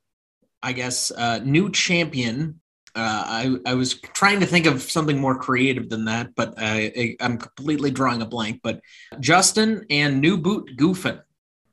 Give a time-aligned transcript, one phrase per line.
[0.63, 2.61] I guess, uh, new champion.
[2.95, 3.23] Uh,
[3.65, 7.37] I, I was trying to think of something more creative than that, but I, I'm
[7.37, 8.61] completely drawing a blank.
[8.63, 8.79] But
[9.19, 11.21] Justin and New Boot Goofin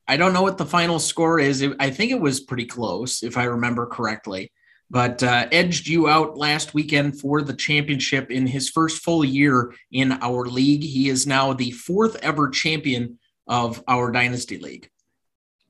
[0.07, 1.65] I don't know what the final score is.
[1.79, 4.51] I think it was pretty close, if I remember correctly.
[4.89, 9.73] But uh, edged you out last weekend for the championship in his first full year
[9.91, 10.83] in our league.
[10.83, 14.89] He is now the fourth ever champion of our dynasty league.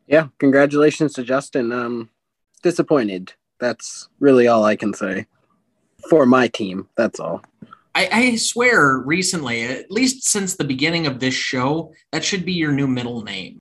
[0.06, 1.72] Yeah, congratulations to Justin.
[1.72, 2.10] Um,
[2.62, 3.34] disappointed.
[3.60, 5.26] That's really all I can say
[6.10, 6.88] for my team.
[6.96, 7.42] That's all.
[7.96, 12.54] I, I, swear, recently, at least since the beginning of this show, that should be
[12.54, 13.60] your new middle name.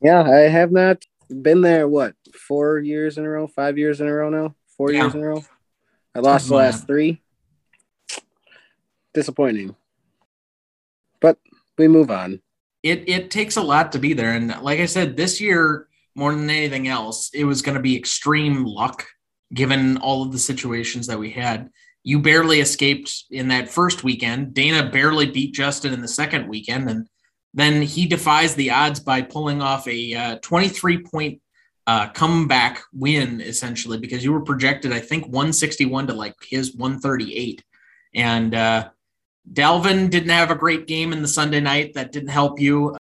[0.00, 1.88] Yeah, I have not been there.
[1.88, 3.46] What four years in a row?
[3.46, 4.54] Five years in a row now?
[4.76, 5.02] Four yeah.
[5.02, 5.44] years in a row.
[6.14, 7.20] I lost the last three.
[9.14, 9.74] Disappointing,
[11.20, 11.38] but
[11.76, 12.40] we move on.
[12.82, 16.34] It it takes a lot to be there, and like I said, this year more
[16.34, 19.06] than anything else, it was going to be extreme luck
[19.54, 21.70] given all of the situations that we had.
[22.02, 24.52] You barely escaped in that first weekend.
[24.52, 27.08] Dana barely beat Justin in the second weekend, and
[27.58, 31.40] then he defies the odds by pulling off a uh, 23 point
[31.86, 37.64] uh, comeback win, essentially, because you were projected, I think, 161 to like his 138.
[38.14, 38.90] And uh,
[39.50, 41.94] Dalvin didn't have a great game in the Sunday night.
[41.94, 42.96] That didn't help you.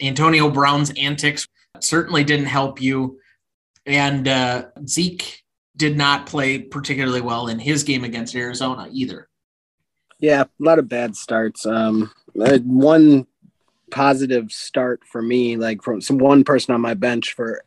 [0.00, 1.48] Antonio Brown's antics
[1.80, 3.18] certainly didn't help you.
[3.84, 5.42] And uh, Zeke
[5.76, 9.28] did not play particularly well in his game against Arizona either.
[10.20, 11.66] Yeah, a lot of bad starts.
[11.66, 13.26] Um, one
[13.90, 17.62] positive start for me, like from some one person on my bench for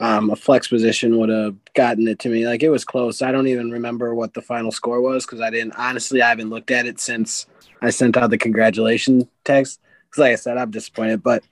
[0.00, 2.46] um, a flex position would have gotten it to me.
[2.46, 3.20] Like it was close.
[3.22, 6.22] I don't even remember what the final score was because I didn't honestly.
[6.22, 7.46] I haven't looked at it since
[7.82, 9.80] I sent out the congratulation text.
[10.04, 11.22] Because like I said, I'm disappointed.
[11.22, 11.42] But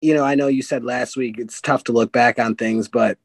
[0.00, 2.88] you know, I know you said last week it's tough to look back on things,
[2.88, 3.18] but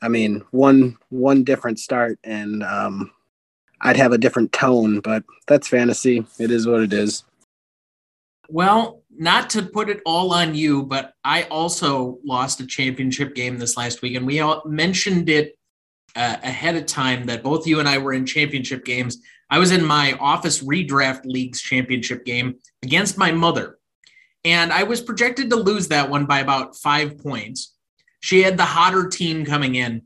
[0.00, 3.10] I mean, one one different start and um,
[3.80, 5.00] I'd have a different tone.
[5.00, 6.24] But that's fantasy.
[6.38, 7.24] It is what it is.
[8.48, 13.58] Well, not to put it all on you, but I also lost a championship game
[13.58, 15.58] this last week, and we all mentioned it
[16.16, 19.18] uh, ahead of time that both you and I were in championship games.
[19.50, 23.78] I was in my office redraft leagues championship game against my mother,
[24.46, 27.74] and I was projected to lose that one by about five points.
[28.20, 30.02] She had the hotter team coming in,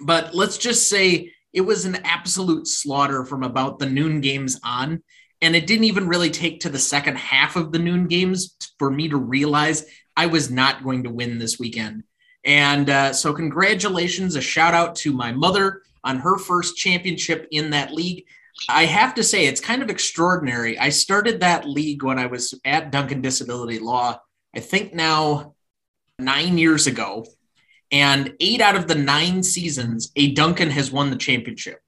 [0.00, 5.04] but let's just say it was an absolute slaughter from about the noon games on.
[5.42, 8.90] And it didn't even really take to the second half of the noon games for
[8.90, 9.86] me to realize
[10.16, 12.04] I was not going to win this weekend.
[12.44, 17.70] And uh, so, congratulations, a shout out to my mother on her first championship in
[17.70, 18.24] that league.
[18.68, 20.78] I have to say, it's kind of extraordinary.
[20.78, 24.20] I started that league when I was at Duncan Disability Law,
[24.54, 25.54] I think now
[26.18, 27.26] nine years ago.
[27.92, 31.80] And eight out of the nine seasons, a Duncan has won the championship.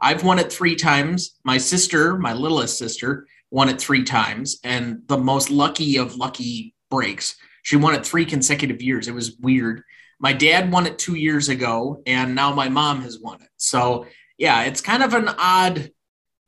[0.00, 1.38] I've won it three times.
[1.44, 4.58] My sister, my littlest sister, won it three times.
[4.64, 9.08] And the most lucky of lucky breaks, she won it three consecutive years.
[9.08, 9.82] It was weird.
[10.20, 13.48] My dad won it two years ago, and now my mom has won it.
[13.56, 14.06] So,
[14.38, 15.90] yeah, it's kind of an odd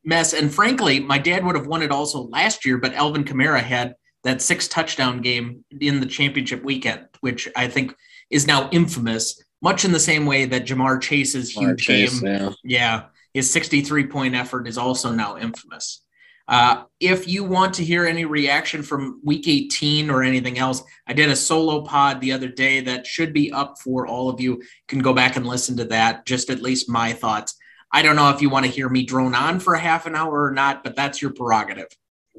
[0.05, 0.33] mess.
[0.33, 3.95] And frankly, my dad would have won it also last year, but Alvin Kamara had
[4.25, 7.95] that six touchdown game in the championship weekend, which I think
[8.31, 12.33] is now infamous, much in the same way that Ja'Marr Chase's huge Chase, game.
[12.33, 12.53] Yeah.
[12.65, 13.03] yeah
[13.37, 16.03] his 63 point effort is also now infamous.
[16.49, 21.13] Uh, if you want to hear any reaction from week 18 or anything else, I
[21.13, 24.53] did a solo pod the other day that should be up for all of you.
[24.55, 27.59] you can go back and listen to that, just at least my thoughts.
[27.93, 30.45] I don't know if you want to hear me drone on for half an hour
[30.45, 31.89] or not, but that's your prerogative.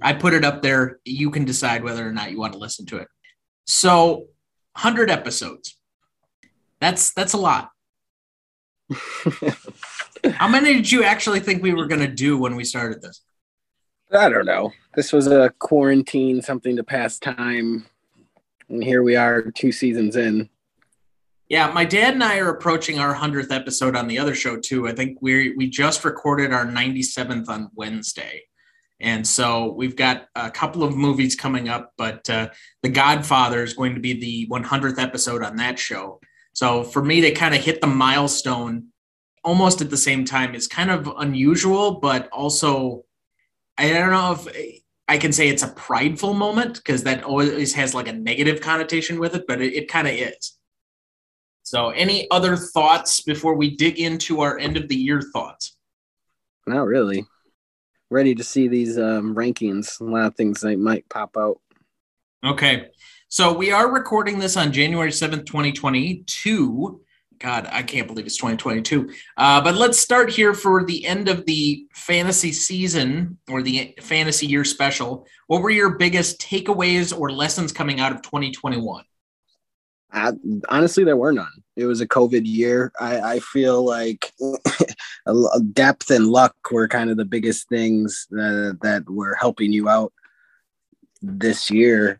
[0.01, 0.99] I put it up there.
[1.05, 3.07] You can decide whether or not you want to listen to it.
[3.67, 4.29] So,
[4.73, 5.77] 100 episodes.
[6.79, 7.69] That's that's a lot.
[10.31, 13.21] How many did you actually think we were going to do when we started this?
[14.11, 14.71] I don't know.
[14.95, 17.85] This was a quarantine, something to pass time.
[18.69, 20.49] And here we are, two seasons in.
[21.49, 24.87] Yeah, my dad and I are approaching our 100th episode on the other show, too.
[24.87, 28.43] I think we we just recorded our 97th on Wednesday.
[28.99, 32.49] And so we've got a couple of movies coming up, but uh,
[32.81, 36.19] The Godfather is going to be the 100th episode on that show.
[36.53, 38.87] So for me to kind of hit the milestone
[39.47, 43.05] almost at the same time is kind of unusual, but also
[43.77, 47.95] I don't know if I can say it's a prideful moment because that always has
[47.95, 50.57] like a negative connotation with it, but it, it kind of is.
[51.63, 55.77] So, any other thoughts before we dig into our end of the year thoughts?
[56.65, 57.25] Not really.
[58.09, 59.99] Ready to see these um, rankings.
[60.01, 61.59] A lot of things that might pop out.
[62.45, 62.87] Okay.
[63.29, 67.01] So, we are recording this on January 7th, 2022.
[67.39, 69.11] God, I can't believe it's 2022.
[69.37, 74.47] Uh, but let's start here for the end of the fantasy season or the fantasy
[74.47, 75.27] year special.
[75.47, 79.03] What were your biggest takeaways or lessons coming out of 2021?
[80.11, 80.31] Uh,
[80.69, 81.63] honestly, there were none.
[81.75, 82.91] It was a COVID year.
[82.99, 84.33] I, I feel like
[85.73, 90.13] depth and luck were kind of the biggest things that, that were helping you out
[91.21, 92.19] this year.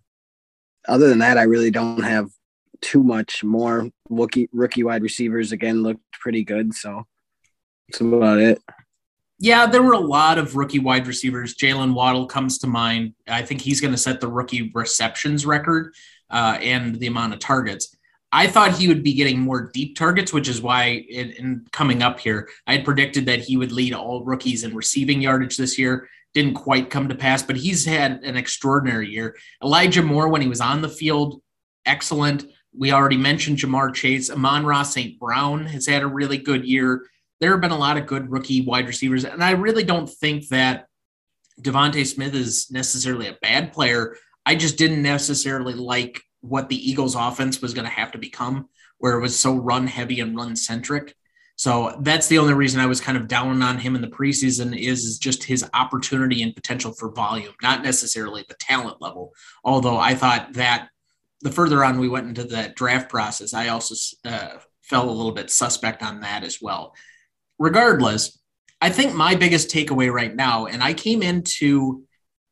[0.88, 2.30] Other than that, I really don't have
[2.82, 3.90] too much more.
[4.10, 7.06] Rookie rookie wide receivers again looked pretty good, so
[7.88, 8.62] that's about it.
[9.40, 11.56] Yeah, there were a lot of rookie wide receivers.
[11.56, 13.14] Jalen Waddle comes to mind.
[13.28, 15.94] I think he's going to set the rookie receptions record
[16.30, 17.96] uh, and the amount of targets.
[18.32, 22.02] I thought he would be getting more deep targets, which is why in, in coming
[22.02, 25.80] up here, I had predicted that he would lead all rookies in receiving yardage this
[25.80, 26.10] year.
[26.34, 29.38] Didn't quite come to pass, but he's had an extraordinary year.
[29.64, 31.42] Elijah Moore, when he was on the field,
[31.86, 32.46] excellent.
[32.78, 34.30] We already mentioned Ja'Marr Chase.
[34.30, 35.20] Amon-Ra St.
[35.20, 37.08] Brown has had a really good year.
[37.40, 40.48] There have been a lot of good rookie wide receivers, and I really don't think
[40.50, 40.88] that
[41.62, 44.16] DeVonta Smith is necessarily a bad player.
[44.46, 48.70] I just didn't necessarily like what the Eagles offense was going to have to become,
[49.00, 51.16] where it was so run heavy and run centric.
[51.56, 54.78] So that's the only reason I was kind of down on him in the preseason
[54.78, 59.34] is, is just his opportunity and potential for volume, not necessarily the talent level.
[59.64, 60.90] Although I thought that
[61.42, 63.96] the further on we went into that draft process, I also
[64.26, 66.96] uh, fell a little bit suspect on that as well.
[67.60, 68.40] Regardless,
[68.82, 72.04] I think my biggest takeaway right now, and I came into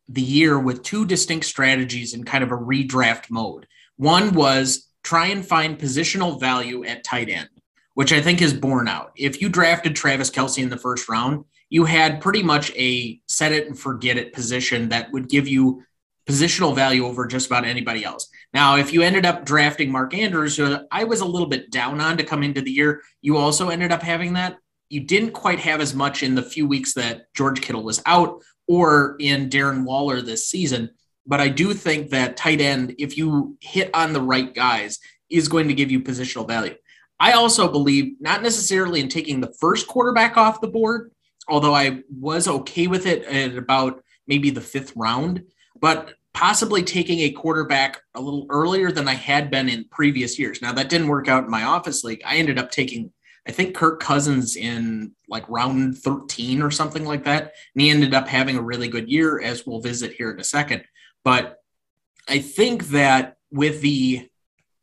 [0.08, 3.68] the year with two distinct strategies in kind of a redraft mode.
[3.98, 7.50] One was try and find positional value at tight end,
[7.94, 9.12] which I think is borne out.
[9.16, 13.52] If you drafted Travis Kelce in the first round, you had pretty much a set
[13.52, 15.84] it and forget it position that would give you
[16.28, 18.30] positional value over just about anybody else.
[18.54, 22.02] Now, if you ended up drafting Mark Andrews, who I was a little bit down
[22.02, 24.58] on to come into the year, you also ended up having that.
[24.90, 28.42] You didn't quite have as much in the few weeks that George Kittle was out
[28.68, 30.90] or in Darren Waller this season.
[31.28, 35.00] But I do think that tight end, if you hit on the right guys,
[35.30, 36.76] is going to give you positional value.
[37.20, 41.12] I also believe not necessarily in taking the first quarterback off the board,
[41.48, 45.44] although I was okay with it at about maybe the fifth round
[45.80, 50.62] but possibly taking a quarterback a little earlier than I had been in previous years.
[50.62, 52.22] Now that didn't work out in my office league.
[52.26, 53.12] I ended up taking
[53.48, 57.54] I think Kirk Cousins in like round 13 or something like that.
[57.74, 60.44] And he ended up having a really good year, as we'll visit here in a
[60.44, 60.84] second.
[61.24, 61.60] But
[62.28, 64.28] I think that with the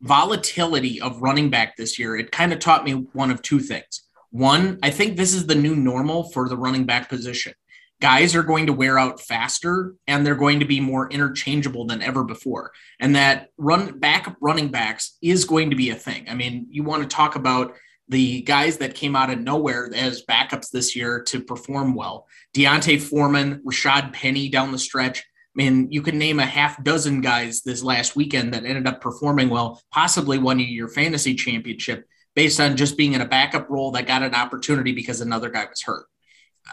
[0.00, 4.04] volatility of running back this year, it kind of taught me one of two things.
[4.30, 7.54] One, I think this is the new normal for the running back position
[8.02, 12.02] guys are going to wear out faster and they're going to be more interchangeable than
[12.02, 12.72] ever before.
[12.98, 16.26] And that run back running backs is going to be a thing.
[16.28, 17.74] I mean, you want to talk about
[18.08, 22.26] the guys that came out of nowhere as backups this year to perform well.
[22.54, 25.20] D'Onta Foreman, Rashad Penny down the stretch.
[25.20, 29.00] I mean, you can name a half dozen guys this last weekend that ended up
[29.00, 33.70] performing well, possibly won you your fantasy championship based on just being in a backup
[33.70, 36.06] role that got an opportunity because another guy was hurt.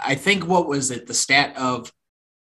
[0.03, 1.07] I think what was it?
[1.07, 1.91] The stat of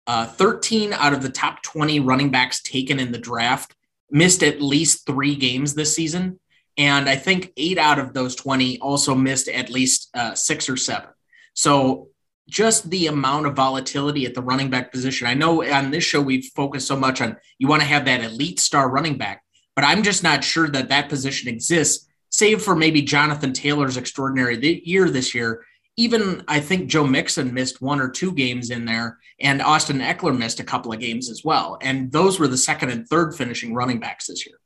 [0.06, 3.74] uh, 13 out of the top 20 running backs taken in the draft
[4.10, 6.38] missed at least three games this season.
[6.76, 10.76] And I think eight out of those 20 also missed at least uh, six or
[10.76, 11.08] seven.
[11.54, 12.08] So
[12.48, 15.26] just the amount of volatility at the running back position.
[15.26, 18.22] I know on this show we've focused so much on you want to have that
[18.22, 19.42] elite star running back,
[19.74, 24.58] but I'm just not sure that that position exists, save for maybe Jonathan Taylor's extraordinary
[24.84, 25.64] year this year
[25.96, 30.36] even I think Joe Mixon missed one or two games in there, and Austin Ekeler
[30.36, 31.78] missed a couple of games as well.
[31.80, 34.58] And those were the second and third finishing running backs this year.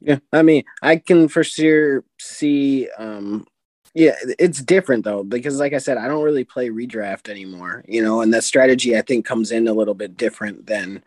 [0.00, 2.88] Yeah, I mean, I can for sure see.
[2.98, 3.46] Um,
[3.94, 7.84] yeah, it's different though because, like I said, I don't really play redraft anymore.
[7.88, 11.02] You know, and that strategy I think comes in a little bit different than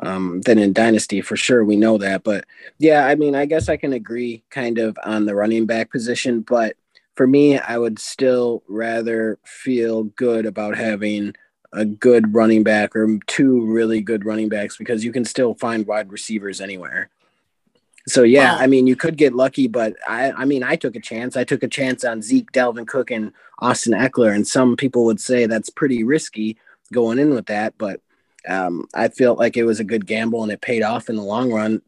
[0.00, 1.64] um, than in Dynasty for sure.
[1.64, 2.46] We know that, but
[2.78, 6.40] yeah, I mean, I guess I can agree kind of on the running back position,
[6.40, 6.76] but
[7.18, 11.34] for me, I would still rather feel good about having
[11.72, 15.84] a good running back or two really good running backs because you can still find
[15.84, 17.10] wide receivers anywhere.
[18.06, 18.60] So yeah, wow.
[18.60, 21.36] I mean, you could get lucky, but I, I mean, I took a chance.
[21.36, 25.20] I took a chance on Zeke, Dalvin Cook, and Austin Ekeler, and some people would
[25.20, 26.56] say that's pretty risky
[26.92, 28.00] going in with that, but
[28.48, 31.22] um, I felt like it was a good gamble and it paid off in the
[31.22, 31.82] long run.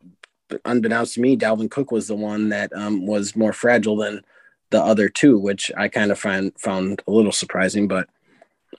[0.48, 4.24] But unbeknownst to me, Dalvin Cook was the one that um, was more fragile than
[4.70, 8.08] the other two, which I kind of find found a little surprising, but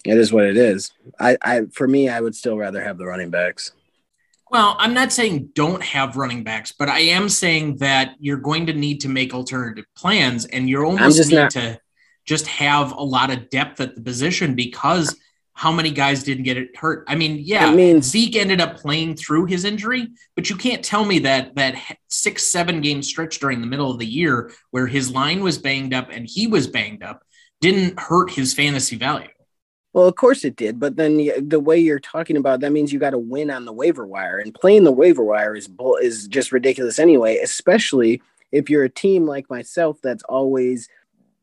[0.06, 0.92] it is what it is.
[1.20, 3.72] I, I for me, I would still rather have the running backs.
[4.50, 8.66] Well, I'm not saying don't have running backs, but I am saying that you're going
[8.66, 11.80] to need to make alternative plans, and you're almost need not- to
[12.26, 15.16] just have a lot of depth at the position because
[15.54, 17.04] how many guys didn't get it hurt.
[17.08, 20.84] I mean, yeah, I mean, Zeke ended up playing through his injury, but you can't
[20.84, 21.76] tell me that that
[22.22, 25.94] six, seven game stretch during the middle of the year where his line was banged
[25.94, 27.24] up and he was banged up
[27.62, 29.30] didn't hurt his fantasy value.
[29.94, 33.00] Well, of course it did, but then the way you're talking about that means you
[33.00, 36.28] got to win on the waiver wire, and playing the waiver wire is bull- is
[36.28, 37.38] just ridiculous anyway.
[37.38, 40.88] Especially if you're a team like myself that's always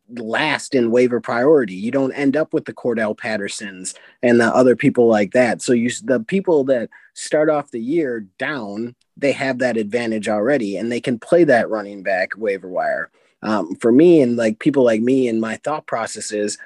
[0.08, 1.74] last in waiver priority.
[1.74, 5.60] You don't end up with the Cordell Pattersons and the other people like that.
[5.60, 10.76] So you the people that start off the year down, they have that advantage already,
[10.76, 13.10] and they can play that running back waiver wire.
[13.42, 16.58] Um, for me and like people like me and my thought process is,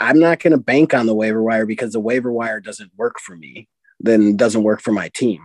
[0.00, 3.18] I'm not going to bank on the waiver wire because the waiver wire doesn't work
[3.20, 3.68] for me.
[4.00, 5.42] Then doesn't work for my team.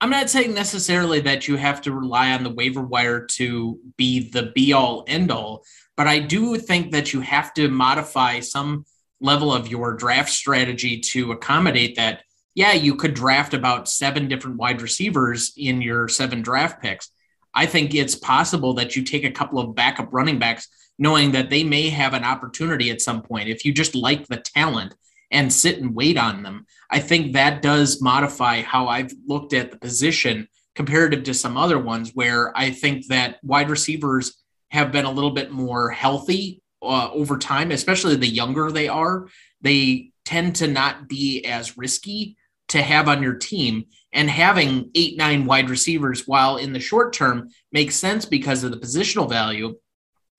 [0.00, 4.30] I'm not saying necessarily that you have to rely on the waiver wire to be
[4.30, 5.64] the be all end all,
[5.96, 8.84] but I do think that you have to modify some
[9.20, 12.24] level of your draft strategy to accommodate that.
[12.56, 17.10] Yeah, you could draft about seven different wide receivers in your seven draft picks.
[17.52, 20.66] I think it's possible that you take a couple of backup running backs,
[20.98, 23.50] knowing that they may have an opportunity at some point.
[23.50, 24.94] If you just like the talent
[25.30, 29.70] and sit and wait on them, I think that does modify how I've looked at
[29.70, 35.04] the position comparative to some other ones where I think that wide receivers have been
[35.04, 39.28] a little bit more healthy uh, over time, especially the younger they are.
[39.60, 43.84] They tend to not be as risky to have on your team.
[44.12, 48.70] And having eight, nine wide receivers, while in the short term makes sense because of
[48.70, 49.76] the positional value,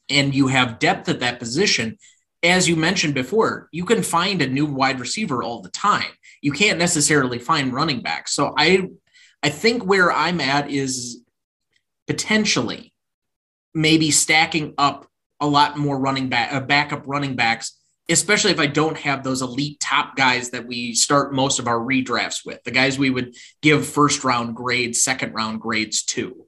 [0.10, 1.98] and you have depth at that position.
[2.44, 6.10] As you mentioned before, you can find a new wide receiver all the time.
[6.42, 8.34] You can't necessarily find running backs.
[8.34, 8.88] So I
[9.44, 11.24] I think where I'm at is
[12.08, 12.94] potentially
[13.74, 15.08] maybe stacking up
[15.40, 17.78] a lot more running back uh, backup running backs
[18.10, 21.80] especially if I don't have those elite top guys that we start most of our
[21.80, 26.46] redrafts with, the guys we would give first round grades, second round grades to.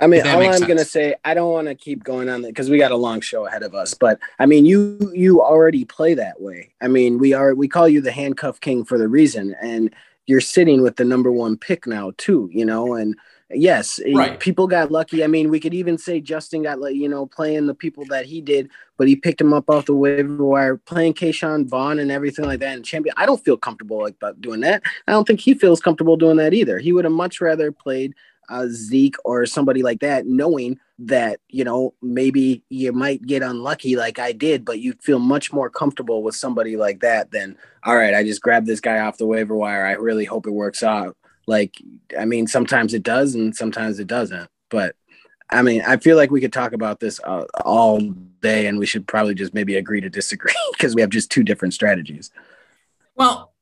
[0.00, 2.48] I mean, all I'm going to say, I don't want to keep going on that
[2.48, 3.94] because we got a long show ahead of us.
[3.94, 6.74] But I mean, you you already play that way.
[6.80, 9.94] I mean, we are we call you the handcuff king for the reason, and
[10.26, 12.50] you're sitting with the number one pick now too.
[12.52, 13.16] You know, and
[13.54, 14.38] yes, right.
[14.38, 15.24] people got lucky.
[15.24, 18.26] I mean, we could even say Justin got like you know playing the people that
[18.26, 22.10] he did, but he picked him up off the waiver wire, playing Ke'Shawn Vaughn and
[22.10, 22.74] everything like that.
[22.74, 24.82] And champion, I don't feel comfortable like about doing that.
[25.06, 26.78] I don't think he feels comfortable doing that either.
[26.78, 28.14] He would have much rather played
[28.48, 33.96] uh, Zeke or somebody like that, knowing that you know maybe you might get unlucky
[33.96, 37.96] like I did, but you feel much more comfortable with somebody like that than all
[37.96, 38.14] right.
[38.14, 39.86] I just grabbed this guy off the waiver wire.
[39.86, 41.80] I really hope it works out like,
[42.18, 44.48] I mean, sometimes it does and sometimes it doesn't.
[44.70, 44.96] But
[45.50, 48.00] I mean, I feel like we could talk about this uh, all
[48.40, 51.42] day and we should probably just maybe agree to disagree because we have just two
[51.42, 52.30] different strategies.
[53.14, 53.52] Well,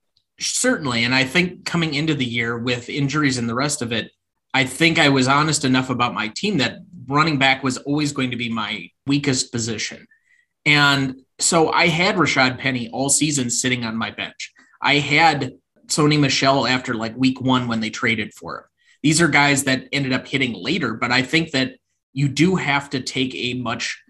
[0.41, 1.05] certainly.
[1.05, 4.11] And I think coming into the year with injuries and the rest of it,
[4.55, 8.31] I think I was honest enough about my team that running back was always going
[8.31, 10.07] to be my weakest position.
[10.67, 14.53] And so I had Rashad Penny all season sitting on my bench.
[14.81, 15.53] I had
[15.95, 18.65] Sony Michel after like week one when they traded for him.
[19.03, 21.77] These are guys that ended up hitting later, but I think that
[22.13, 24.01] you do have to take a much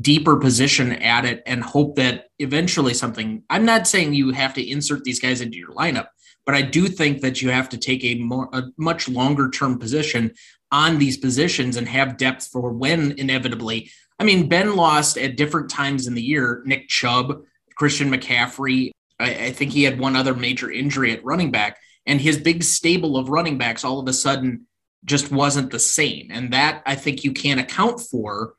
[0.00, 3.42] deeper position at it and hope that eventually something.
[3.50, 6.06] I'm not saying you have to insert these guys into your lineup,
[6.46, 9.78] but I do think that you have to take a more a much longer term
[9.78, 10.32] position
[10.70, 13.90] on these positions and have depth for when inevitably.
[14.18, 16.62] I mean, Ben lost at different times in the year.
[16.64, 17.42] Nick Chubb,
[17.76, 18.90] Christian McCaffrey.
[19.22, 22.62] I, I think he had one other major injury at running back, and his big
[22.62, 24.66] stable of running backs all of a sudden
[25.04, 26.28] just wasn't the same.
[26.30, 28.54] And that I think you can't account for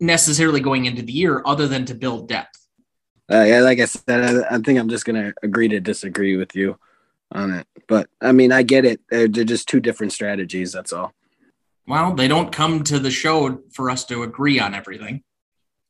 [0.00, 2.58] necessarily going into the year other than to build depth.
[3.30, 6.36] Uh, yeah, like I said, I, I think I'm just going to agree to disagree
[6.36, 6.78] with you
[7.32, 7.66] on it.
[7.86, 9.00] But I mean, I get it.
[9.10, 10.72] They're, they're just two different strategies.
[10.72, 11.12] That's all.
[11.86, 15.22] Well, they don't come to the show for us to agree on everything.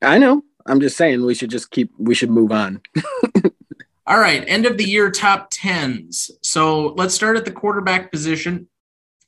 [0.00, 0.42] I know.
[0.66, 2.82] I'm just saying we should just keep, we should move on.
[4.08, 4.42] all right.
[4.46, 6.30] End of the year top tens.
[6.42, 8.66] So let's start at the quarterback position.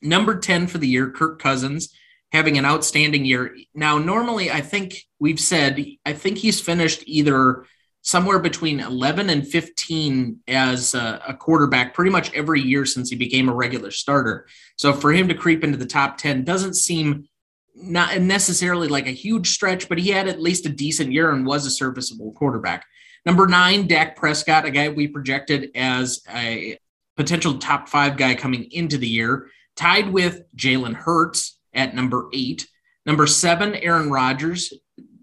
[0.01, 1.95] Number 10 for the year, Kirk Cousins,
[2.33, 3.55] having an outstanding year.
[3.75, 7.67] Now, normally, I think we've said, I think he's finished either
[8.01, 13.17] somewhere between 11 and 15 as a, a, quarterback pretty much every year since he
[13.17, 14.47] became a regular starter.
[14.77, 17.29] So for him to creep into the top 10 doesn't seem
[17.75, 21.45] not necessarily like a huge stretch, but he had at least a decent year and
[21.45, 22.87] was a serviceable quarterback.
[23.27, 26.79] Number nine, Dak Prescott, a guy we projected as a
[27.17, 32.67] potential top five guy coming into the year, tied with Jalen Hurts at number eight.
[33.05, 34.73] Number seven, Aaron Rodgers,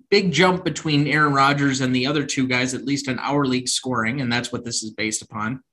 [0.09, 3.67] big jump between Aaron Rodgers and the other two guys, at least in our league
[3.67, 5.63] scoring, and that's what this is based upon.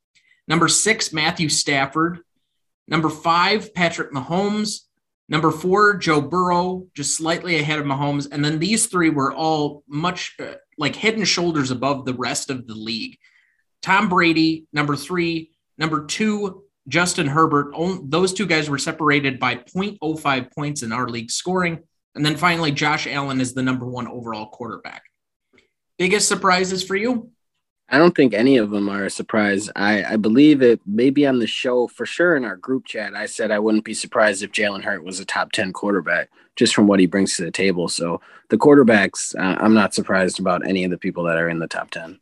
[0.49, 2.21] Number six, Matthew Stafford.
[2.89, 4.81] Number five, Patrick Mahomes.
[5.29, 8.29] Number four, Joe Burrow, just slightly ahead of Mahomes.
[8.31, 12.51] And then these three were all much uh, like head and shoulders above the rest
[12.51, 13.17] of the league.
[13.81, 15.51] Tom Brady, number three.
[15.79, 17.75] Number two, Justin Herbert.
[18.05, 21.81] Those two guys were separated by 0.05 points in our league scoring.
[22.15, 25.03] And then finally, Josh Allen is the number one overall quarterback.
[25.99, 27.31] Biggest surprises for you?
[27.89, 29.71] I don't think any of them are a surprise.
[29.77, 33.15] I, I believe it maybe on the show for sure in our group chat.
[33.15, 36.75] I said I wouldn't be surprised if Jalen Hurt was a top 10 quarterback just
[36.75, 37.89] from what he brings to the table.
[37.89, 41.59] So the quarterbacks, uh, I'm not surprised about any of the people that are in
[41.59, 42.19] the top 10.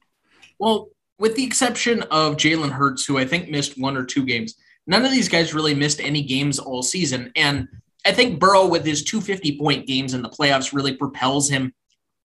[0.59, 0.89] Well,
[1.19, 5.05] with the exception of Jalen Hurts, who I think missed one or two games, none
[5.05, 7.31] of these guys really missed any games all season.
[7.37, 7.69] And
[8.05, 11.73] I think Burrow, with his 250 point games in the playoffs, really propels him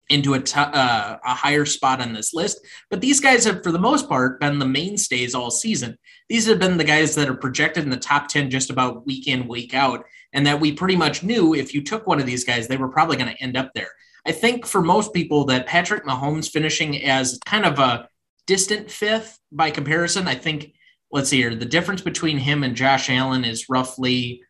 [0.09, 2.59] into a, t- uh, a higher spot on this list.
[2.89, 5.97] But these guys have, for the most part, been the mainstays all season.
[6.29, 9.27] These have been the guys that are projected in the top 10 just about week
[9.27, 12.43] in, week out, and that we pretty much knew if you took one of these
[12.43, 13.89] guys, they were probably going to end up there.
[14.25, 18.09] I think for most people that Patrick Mahomes finishing as kind of a
[18.47, 20.73] distant fifth by comparison, I think,
[21.11, 24.41] let's see here, the difference between him and Josh Allen is roughly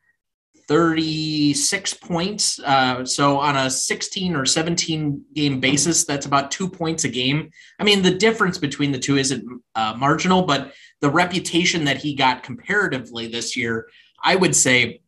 [0.68, 2.60] 36 points.
[2.60, 7.52] Uh, so on a 16 or 17 game basis, that's about two points a game.
[7.80, 12.16] I mean, the difference between the two isn't uh, marginal, but the reputation that he
[12.16, 13.88] got comparatively this year,
[14.24, 15.02] I would say,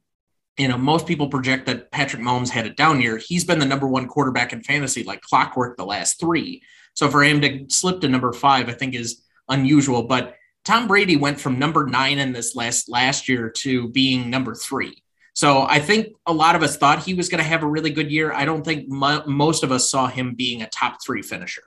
[0.58, 3.18] you know, most people project that Patrick Mahomes had a down year.
[3.18, 6.62] He's been the number one quarterback in fantasy like clockwork the last three.
[6.94, 10.04] So for him to slip to number five, I think is unusual.
[10.04, 14.54] But Tom Brady went from number nine in this last last year to being number
[14.54, 15.02] three.
[15.38, 17.92] So I think a lot of us thought he was going to have a really
[17.92, 18.34] good year.
[18.34, 21.62] I don't think most of us saw him being a top three finisher.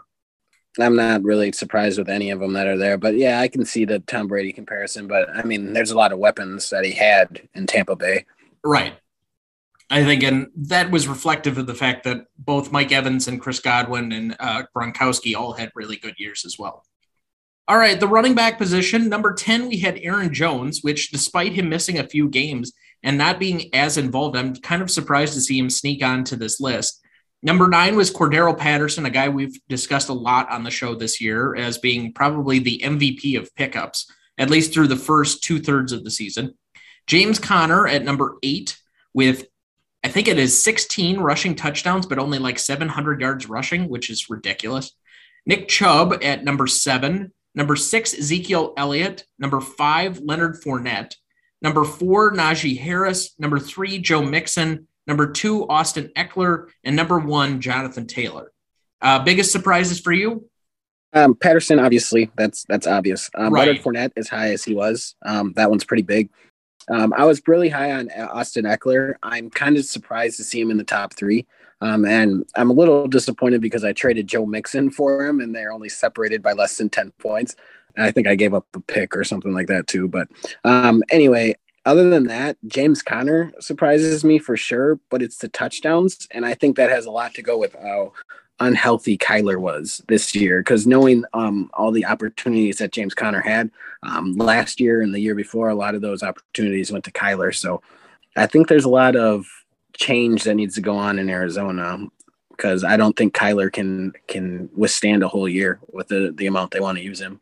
[0.81, 3.65] I'm not really surprised with any of them that are there, but yeah, I can
[3.65, 5.07] see the Tom Brady comparison.
[5.07, 8.27] But I mean, there's a lot of weapons that he had in Tampa Bay.
[8.65, 8.95] Right.
[9.89, 13.61] I think, and that was reflective of the fact that both Mike Evans and Chris
[13.61, 16.83] Godwin and uh, Gronkowski all had really good years as well.
[17.69, 21.69] All right, the running back position, number 10, we had Aaron Jones, which despite him
[21.69, 25.59] missing a few games, and not being as involved, I'm kind of surprised to see
[25.59, 27.01] him sneak onto this list.
[27.43, 31.21] Number nine was Cordarrelle Patterson, a guy we've discussed a lot on the show this
[31.21, 35.93] year as being probably the MVP of pickups, at least through the first two thirds
[35.93, 36.55] of the season.
[37.07, 38.77] James Conner at number eight
[39.15, 39.47] with,
[40.05, 44.29] I think it is 16 rushing touchdowns, but only like 700 yards rushing, which is
[44.29, 44.93] ridiculous.
[45.47, 47.33] Nick Chubb at number seven.
[47.55, 49.25] Number six, Ezekiel Elliott.
[49.39, 51.15] Number five, Leonard Fournette.
[51.63, 53.35] Number four, Najee Harris.
[53.39, 54.87] Number three, Joe Mixon.
[55.07, 56.69] Number two, Austin Ekeler.
[56.85, 58.53] And number one, Jonathan Taylor.
[59.03, 60.49] Uh, biggest surprises for you?
[61.13, 63.31] Um, Patterson, obviously, that's that's obvious.
[63.35, 63.67] Um, right.
[63.67, 66.31] Leonard Fournette, as high as he was, um, that one's pretty big.
[66.89, 69.15] Um, I was really high on Austin Ekeler.
[69.23, 71.47] I'm kind of surprised to see him in the top three.
[71.81, 75.73] Um, and I'm a little disappointed because I traded Joe Mixon for him and they're
[75.73, 77.57] only separated by less than 10 points.
[77.97, 80.09] I think I gave up a pick or something like that too.
[80.09, 80.29] But
[80.65, 86.29] um, anyway, other than that, James Conner surprises me for sure, but it's the touchdowns.
[86.31, 88.13] And I think that has a lot to go with how
[88.61, 90.61] unhealthy Kyler was this year.
[90.61, 93.71] Because knowing um, all the opportunities that James Conner had
[94.03, 97.55] um, last year and the year before, a lot of those opportunities went to Kyler.
[97.55, 97.83] So
[98.37, 99.47] I think there's a lot of
[99.95, 101.99] change that needs to go on in Arizona
[102.51, 106.73] because I don't think Kyler can can withstand a whole year with the the amount
[106.73, 107.41] they want to use him.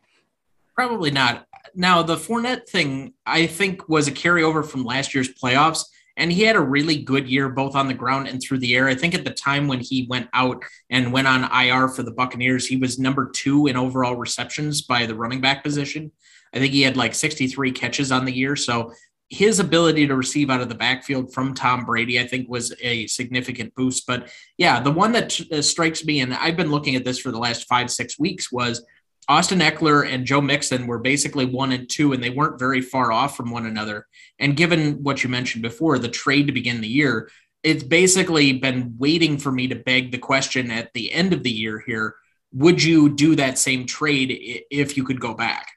[0.79, 1.45] Probably not.
[1.75, 5.83] Now the Fournette thing, I think, was a carryover from last year's playoffs,
[6.17, 8.87] and he had a really good year both on the ground and through the air.
[8.87, 12.12] I think at the time when he went out and went on IR for the
[12.12, 16.12] Buccaneers, he was number two in overall receptions by the running back position.
[16.55, 18.55] I think he had like 63 catches on the year.
[18.55, 18.93] So
[19.31, 23.09] his ability to receive out of the backfield from Tom Brady, I think, was a
[23.09, 24.07] significant boost.
[24.07, 27.33] But yeah, the one that uh, strikes me, and I've been looking at this for
[27.33, 28.87] the last five, six weeks, was
[29.29, 33.12] Austin Ekeler and Joe Mixon were basically one and two, and they weren't very far
[33.12, 34.07] off from one another.
[34.38, 37.31] And given what you mentioned before, the trade to begin the year,
[37.62, 41.51] it's basically been waiting for me to beg the question at the end of the
[41.51, 42.14] year here
[42.53, 45.69] would you do that same trade if you could go back?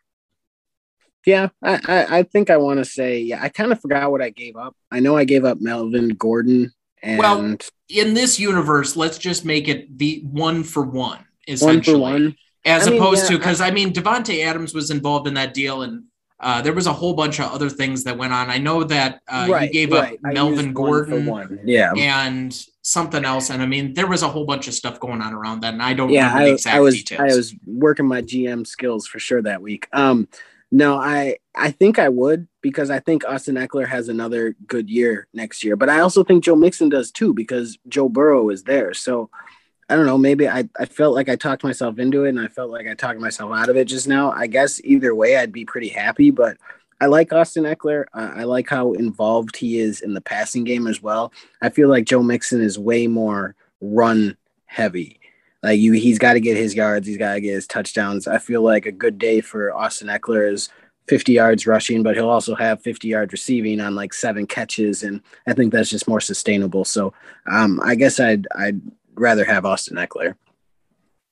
[1.26, 4.22] Yeah, I, I, I think I want to say, yeah, I kind of forgot what
[4.22, 4.76] I gave up.
[4.90, 6.72] I know I gave up Melvin Gordon.
[7.04, 7.58] And well,
[7.90, 12.00] in this universe, let's just make it the one for one, essentially.
[12.00, 12.36] One for one.
[12.65, 15.54] As I opposed yeah, to, because I, I mean, Davante Adams was involved in that
[15.54, 16.04] deal, and
[16.39, 18.50] uh, there was a whole bunch of other things that went on.
[18.50, 20.13] I know that uh, right, you gave right.
[20.13, 24.45] up Melvin Gordon, one yeah, and something else, and I mean, there was a whole
[24.45, 27.19] bunch of stuff going on around that, and I don't yeah, I, I, was details.
[27.19, 29.88] I was working my GM skills for sure that week.
[29.93, 30.28] Um,
[30.71, 35.28] no, I I think I would because I think Austin Ekeler has another good year
[35.34, 35.76] next year.
[35.76, 38.93] But I also think Joe Mixon does too because Joe Burrow is there.
[38.93, 39.30] So
[39.91, 40.17] I don't know.
[40.17, 42.93] Maybe I, I felt like I talked myself into it and I felt like I
[42.93, 44.32] talked myself out of it just now.
[44.32, 46.32] I guess either way, I'd be pretty happy.
[46.32, 46.56] But
[47.01, 48.06] I like Austin Ekeler.
[48.13, 51.34] I like how involved he is in the passing game as well.
[51.62, 55.19] I feel like Joe Mixon is way more run heavy.
[55.62, 57.06] Like you, he's got to get his yards.
[57.06, 58.27] He's got to get his touchdowns.
[58.27, 60.69] I feel like a good day for Austin Ekeler is
[61.08, 65.21] 50 yards rushing, but he'll also have 50 yards receiving on like seven catches, and
[65.45, 66.86] I think that's just more sustainable.
[66.86, 67.13] So
[67.51, 68.80] um, I guess I'd I'd
[69.15, 70.36] rather have Austin Ekeler.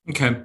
[0.10, 0.42] Okay.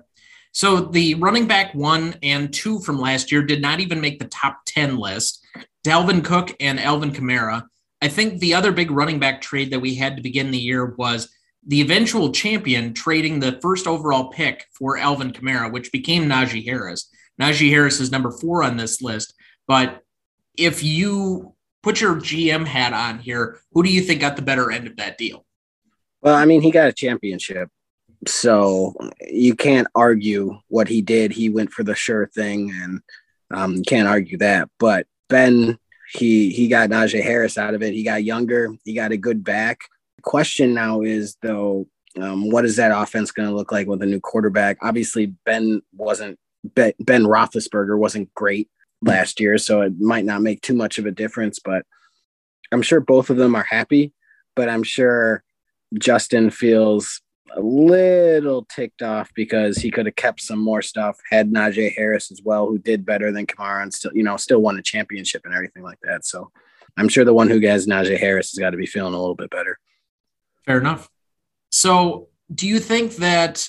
[0.53, 4.27] So the running back one and two from last year did not even make the
[4.27, 5.45] top 10 list.
[5.85, 7.65] Dalvin Cook and Alvin Kamara.
[8.01, 10.95] I think the other big running back trade that we had to begin the year
[10.97, 11.29] was
[11.67, 17.11] the eventual champion trading the first overall pick for Alvin Kamara, which became Najee Harris.
[17.41, 19.35] Najee Harris is number four on this list.
[19.67, 20.03] But
[20.57, 24.71] if you put your GM hat on here, who do you think got the better
[24.71, 25.45] end of that deal?
[26.25, 27.69] Well, I mean, he got a championship.
[28.27, 31.31] So you can't argue what he did.
[31.31, 33.01] He went for the sure thing, and
[33.51, 34.71] um, can't argue that.
[34.81, 35.79] But Ben,
[36.13, 37.93] he he got Najee Harris out of it.
[37.93, 38.75] He got younger.
[38.85, 39.83] He got a good back
[40.25, 41.87] question now is though,
[42.21, 44.79] um, what is that offense going to look like with a new quarterback?
[44.83, 48.69] Obviously, Ben wasn't Ben, ben Roethlisberger wasn't great
[49.03, 51.59] last year, so it might not make too much of a difference.
[51.59, 51.85] But
[52.73, 54.13] I'm sure both of them are happy.
[54.57, 55.43] But I'm sure
[55.99, 57.21] Justin feels
[57.57, 61.19] a little ticked off because he could have kept some more stuff.
[61.31, 64.61] Had Najee Harris as well, who did better than Kamara and still, you know, still
[64.61, 66.25] won a championship and everything like that.
[66.25, 66.51] So
[66.97, 69.35] I'm sure the one who has Najee Harris has got to be feeling a little
[69.35, 69.79] bit better.
[70.65, 71.09] Fair enough.
[71.71, 73.69] So, do you think that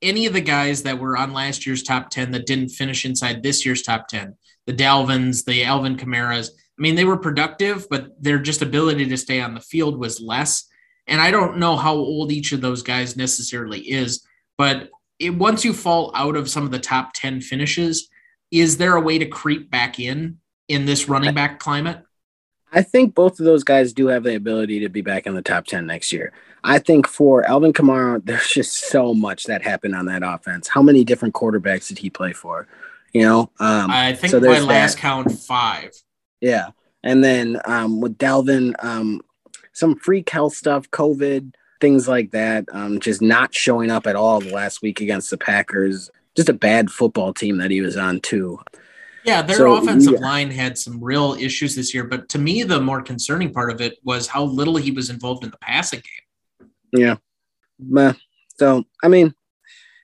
[0.00, 3.42] any of the guys that were on last year's top 10 that didn't finish inside
[3.42, 4.36] this year's top 10,
[4.66, 9.16] the Dalvins, the Alvin Kamaras, I mean, they were productive, but their just ability to
[9.16, 10.66] stay on the field was less.
[11.06, 14.24] And I don't know how old each of those guys necessarily is,
[14.56, 18.08] but it, once you fall out of some of the top 10 finishes,
[18.50, 20.38] is there a way to creep back in
[20.68, 22.02] in this running back climate?
[22.72, 25.42] I think both of those guys do have the ability to be back in the
[25.42, 26.32] top 10 next year.
[26.64, 30.66] I think for Alvin Kamara, there's just so much that happened on that offense.
[30.66, 32.66] How many different quarterbacks did he play for?
[33.12, 35.00] You know, um, I think so my last that.
[35.00, 35.92] count five.
[36.40, 36.70] Yeah.
[37.04, 39.20] And then um, with Dalvin, um,
[39.74, 44.40] some freak health stuff, COVID, things like that, um, just not showing up at all
[44.40, 46.10] the last week against the Packers.
[46.34, 48.58] Just a bad football team that he was on, too.
[49.24, 50.18] Yeah, their so, offensive yeah.
[50.18, 53.80] line had some real issues this year, but to me, the more concerning part of
[53.80, 56.70] it was how little he was involved in the passing game.
[57.90, 58.12] Yeah.
[58.58, 59.34] So, I mean,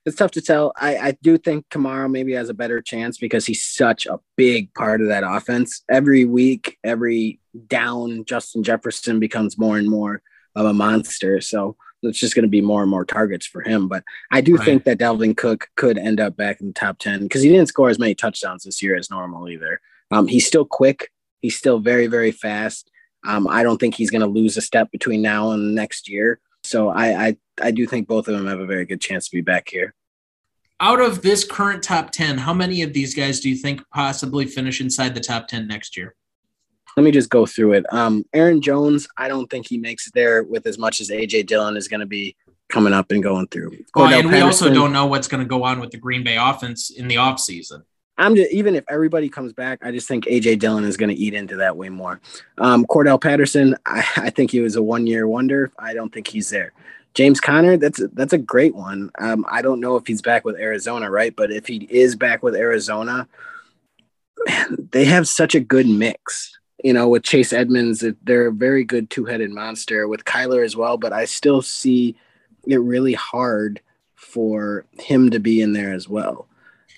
[0.07, 0.73] it's tough to tell.
[0.77, 4.73] I, I do think Kamara maybe has a better chance because he's such a big
[4.75, 5.83] part of that offense.
[5.91, 10.23] Every week, every down, Justin Jefferson becomes more and more
[10.57, 11.41] of a monster.
[11.41, 13.89] So, it's just going to be more and more targets for him.
[13.89, 14.65] But I do right.
[14.65, 17.69] think that Dalvin Cook could end up back in the top 10 because he didn't
[17.69, 19.81] score as many touchdowns this year as normal either.
[20.11, 21.11] Um, he's still quick.
[21.41, 22.91] He's still very, very fast.
[23.27, 26.41] Um, I don't think he's going to lose a step between now and next year.
[26.71, 29.37] So I, I, I do think both of them have a very good chance to
[29.37, 29.93] be back here.
[30.79, 34.47] Out of this current top 10, how many of these guys do you think possibly
[34.47, 36.15] finish inside the top 10 next year?
[36.97, 37.93] let me just go through it.
[37.93, 41.47] Um, Aaron Jones, I don't think he makes it there with as much as AJ
[41.47, 42.37] Dillon is going to be
[42.69, 43.77] coming up and going through.
[43.95, 46.37] Well, and we also don't know what's going to go on with the Green Bay
[46.37, 47.83] offense in the offseason.
[48.21, 51.15] I'm just even if everybody comes back, I just think AJ Dillon is going to
[51.15, 52.21] eat into that way more.
[52.59, 55.73] Um, Cordarrelle Patterson, I, I think he was a one year wonder.
[55.79, 56.73] I don't think he's there.
[57.15, 59.11] James Conner, that's that's a great one.
[59.19, 61.35] Um, I don't know if he's back with Arizona, right?
[61.35, 63.27] But if he is back with Arizona,
[64.47, 66.57] man, they have such a good mix.
[66.85, 70.97] You know, with Chase Edmonds, they're a very good two-headed monster with Kyler as well.
[70.97, 72.17] But I still see
[72.67, 73.81] it really hard
[74.15, 76.47] for him to be in there as well.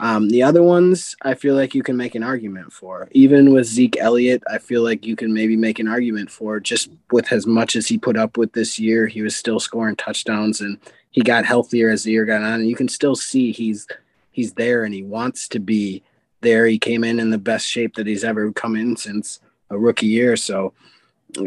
[0.02, 3.08] Um, the other ones, I feel like you can make an argument for.
[3.12, 6.90] Even with Zeke Elliott, I feel like you can maybe make an argument for just
[7.12, 10.60] with as much as he put up with this year, he was still scoring touchdowns
[10.60, 10.78] and
[11.12, 12.54] he got healthier as the year got on.
[12.54, 13.86] And you can still see he's
[14.32, 16.02] he's there and he wants to be
[16.40, 16.66] there.
[16.66, 19.38] He came in in the best shape that he's ever come in since
[19.70, 20.36] a rookie year.
[20.36, 20.72] So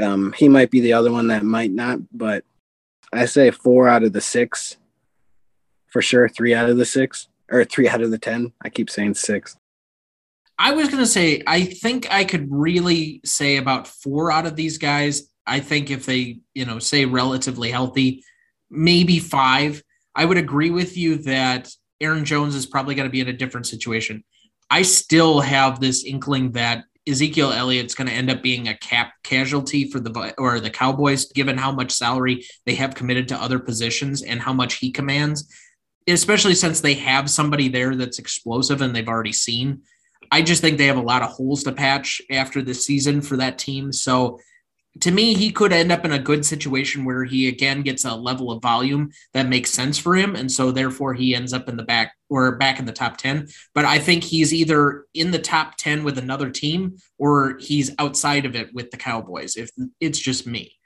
[0.02, 2.46] um, he might be the other one that might not, but
[3.12, 4.78] I say four out of the six
[5.88, 6.30] for sure.
[6.30, 8.52] Three out of the six or three out of the 10.
[8.62, 9.58] I keep saying six.
[10.58, 14.56] I was going to say, I think I could really say about four out of
[14.56, 15.30] these guys.
[15.46, 18.24] I think if they, you know, say relatively healthy,
[18.70, 19.84] maybe five.
[20.16, 23.34] I would agree with you that Aaron Jones is probably going to be in a
[23.34, 24.24] different situation.
[24.70, 29.14] I still have this inkling that Ezekiel Elliott's going to end up being a cap
[29.24, 33.60] casualty for the or the Cowboys, given how much salary they have committed to other
[33.60, 35.48] positions and how much he commands
[36.08, 39.82] especially since they have somebody there that's explosive and they've already seen.
[40.32, 43.38] I just think they have a lot of holes to patch after this season for
[43.38, 43.92] that team.
[43.92, 44.40] So
[45.02, 48.16] to me, he could end up in a good situation where he again gets a
[48.16, 50.36] level of volume that makes sense for him.
[50.36, 53.48] And so therefore he ends up in the back or back in the top 10.
[53.74, 58.46] But I think he's either in the top 10 with another team or he's outside
[58.46, 60.78] of it with the Cowboys, if it's just me.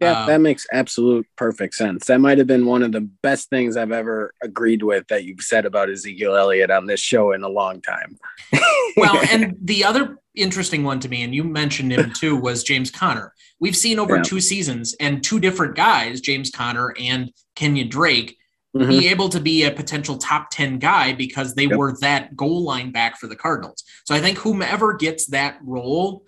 [0.00, 2.06] Yeah, um, that makes absolute perfect sense.
[2.06, 5.40] That might have been one of the best things I've ever agreed with that you've
[5.40, 8.18] said about Ezekiel Elliott on this show in a long time.
[8.96, 12.90] well, and the other interesting one to me, and you mentioned him too, was James
[12.90, 13.32] Conner.
[13.58, 14.22] We've seen over yeah.
[14.22, 18.36] two seasons and two different guys, James Conner and Kenya Drake,
[18.76, 18.90] mm-hmm.
[18.90, 21.78] be able to be a potential top 10 guy because they yep.
[21.78, 23.82] were that goal line back for the Cardinals.
[24.04, 26.24] So I think whomever gets that role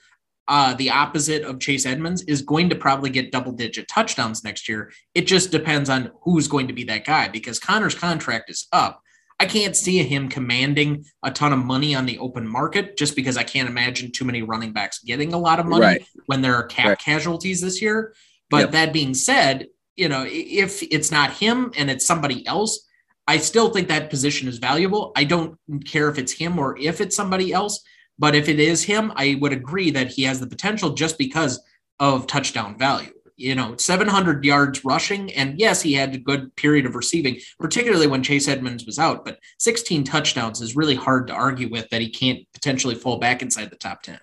[0.49, 4.69] uh, the opposite of Chase Edmonds, is going to probably get double digit touchdowns next
[4.69, 4.91] year.
[5.15, 9.03] It just depends on who's going to be that guy because Conner's contract is up.
[9.41, 13.37] I can't see him commanding a ton of money on the open market just because
[13.37, 16.07] I can't imagine too many running backs getting a lot of money right.
[16.27, 16.99] when there are cap right.
[16.99, 18.15] casualties this year.
[18.51, 18.71] But yep.
[18.73, 22.89] that being said, you know, if it's not him and it's somebody else,
[23.29, 25.13] I still think that position is valuable.
[25.15, 27.85] I don't care if it's him or if it's somebody else.
[28.19, 31.61] But if it is him, I would agree that he has the potential just because
[32.01, 33.13] of touchdown value.
[33.37, 38.09] You know, 700 yards rushing, and yes, he had a good period of receiving, particularly
[38.09, 39.25] when Chase Edmonds was out.
[39.25, 43.41] But 16 touchdowns is really hard to argue with that he can't potentially fall back
[43.41, 44.19] inside the top 10.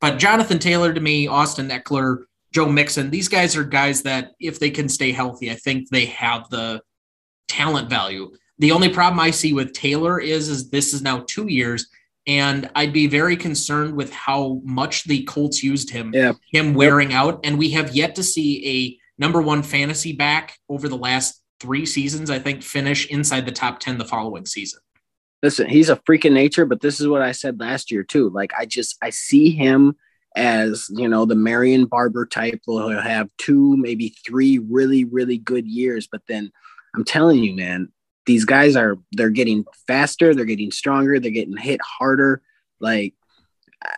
[0.00, 4.58] But Jonathan Taylor to me, Austin Ekeler, Joe Mixon, these guys are guys that if
[4.58, 6.80] they can stay healthy, I think they have the
[7.46, 8.30] talent value.
[8.58, 11.86] The only problem I see with Taylor is, is this is now two years
[12.26, 16.32] and I'd be very concerned with how much the Colts used him, yeah.
[16.52, 17.20] him wearing yep.
[17.20, 17.40] out.
[17.44, 18.66] And we have yet to see
[19.18, 23.52] a number one fantasy back over the last three seasons, I think, finish inside the
[23.52, 24.80] top 10 the following season.
[25.42, 28.28] Listen, he's a freak of nature, but this is what I said last year too.
[28.30, 29.96] Like I just I see him
[30.36, 32.60] as you know the Marion Barber type.
[32.66, 36.52] Will have two, maybe three really, really good years, but then
[36.94, 37.90] I'm telling you, man,
[38.30, 42.42] these guys are they're getting faster, they're getting stronger, they're getting hit harder.
[42.78, 43.14] Like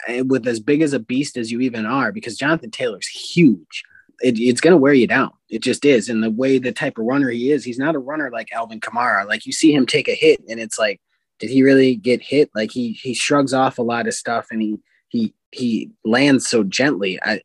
[0.08, 3.84] eh, with as big as a beast as you even are, because Jonathan Taylor's huge.
[4.22, 5.32] It, it's going to wear you down.
[5.50, 6.08] It just is.
[6.08, 8.80] And the way the type of runner he is, he's not a runner like Alvin
[8.80, 9.26] Kamara.
[9.26, 10.98] Like you see him take a hit, and it's like,
[11.38, 12.50] did he really get hit?
[12.54, 16.64] Like he he shrugs off a lot of stuff, and he he he lands so
[16.64, 17.18] gently.
[17.22, 17.42] I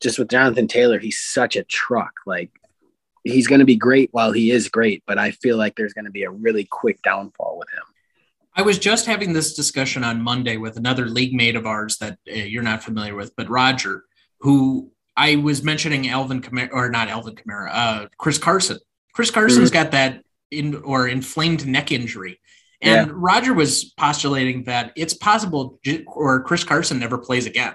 [0.00, 2.14] just with Jonathan Taylor, he's such a truck.
[2.26, 2.50] Like
[3.24, 6.04] he's going to be great while he is great, but I feel like there's going
[6.04, 7.82] to be a really quick downfall with him.
[8.56, 12.18] I was just having this discussion on Monday with another league mate of ours that
[12.30, 14.04] uh, you're not familiar with, but Roger,
[14.40, 18.78] who I was mentioning Alvin Kamara, or not Alvin Kamara, uh, Chris Carson.
[19.12, 19.82] Chris Carson's mm-hmm.
[19.82, 22.40] got that in or inflamed neck injury.
[22.80, 23.12] And yeah.
[23.16, 27.74] Roger was postulating that it's possible or Chris Carson never plays again.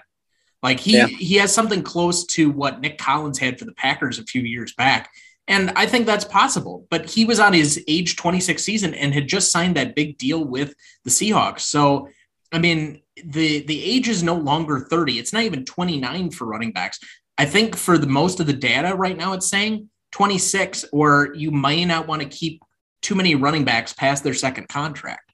[0.61, 1.07] Like he yeah.
[1.07, 4.73] he has something close to what Nick Collins had for the Packers a few years
[4.73, 5.09] back.
[5.49, 6.85] And I think that's possible.
[6.89, 10.45] But he was on his age 26 season and had just signed that big deal
[10.45, 11.61] with the Seahawks.
[11.61, 12.07] So,
[12.51, 15.19] I mean, the the age is no longer 30.
[15.19, 16.99] It's not even 29 for running backs.
[17.37, 21.51] I think for the most of the data right now, it's saying 26, or you
[21.51, 22.61] may not want to keep
[23.01, 25.31] too many running backs past their second contract.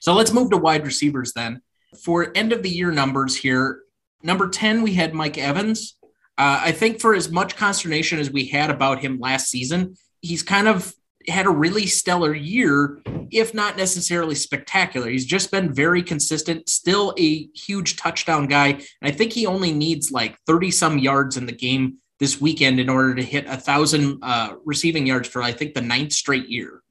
[0.00, 1.62] So let's move to wide receivers then.
[2.02, 3.80] For end of the year numbers here,
[4.22, 5.95] number 10, we had Mike Evans.
[6.38, 10.42] Uh, I think for as much consternation as we had about him last season, he's
[10.42, 10.94] kind of
[11.28, 15.08] had a really stellar year, if not necessarily spectacular.
[15.08, 18.68] He's just been very consistent, still a huge touchdown guy.
[18.68, 22.80] And I think he only needs like 30 some yards in the game this weekend
[22.80, 26.48] in order to hit a thousand uh, receiving yards for, I think, the ninth straight
[26.48, 26.82] year.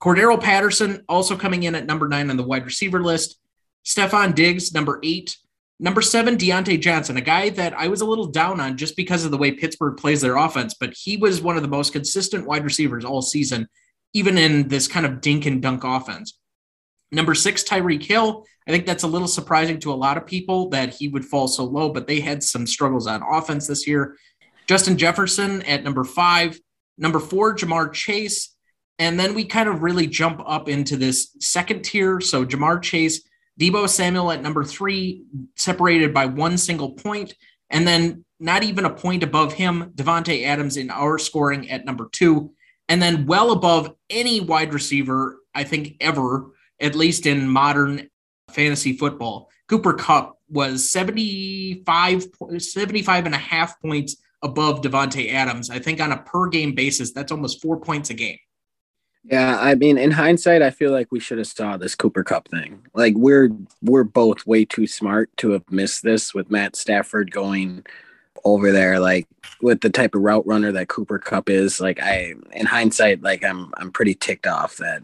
[0.00, 3.38] Cordarrelle Patterson also coming in at number nine on the wide receiver list.
[3.84, 5.36] Stefon Diggs, number eight.
[5.80, 9.24] Number seven, Diontae Johnson, a guy that I was a little down on just because
[9.24, 12.46] of the way Pittsburgh plays their offense, but he was one of the most consistent
[12.46, 13.68] wide receivers all season,
[14.12, 16.36] even in this kind of dink and dunk offense.
[17.12, 18.44] Number six, Tyreek Hill.
[18.66, 21.48] I think that's a little surprising to a lot of people that he would fall
[21.48, 24.16] so low, but they had some struggles on offense this year.
[24.66, 26.60] Justin Jefferson at number five.
[26.98, 28.54] Number four, Ja'Marr Chase.
[28.98, 32.20] And then we kind of really jump up into this second tier.
[32.20, 33.26] So Ja'Marr Chase,
[33.58, 35.24] Deebo Samuel at number three,
[35.56, 37.34] separated by one single point,
[37.70, 42.08] and then not even a point above him, Davante Adams in our scoring at number
[42.12, 42.52] two,
[42.88, 48.08] and then well above any wide receiver I think ever, at least in modern
[48.50, 49.50] fantasy football.
[49.68, 52.26] Cooper Kupp was 75,
[52.58, 55.68] 75 and a half points above Davante Adams.
[55.68, 58.38] I think on a per game basis, that's almost four points a game.
[59.24, 62.48] Yeah, I mean, in hindsight, I feel like we should have saw this Cooper Kupp
[62.48, 62.86] thing.
[62.94, 63.50] Like we're
[63.82, 67.84] we're both way too smart to have missed this with Matt Stafford going
[68.44, 69.26] over there, like
[69.60, 71.80] with the type of route runner that Cooper Kupp is.
[71.80, 75.02] Like I, in hindsight, like I'm I'm pretty ticked off that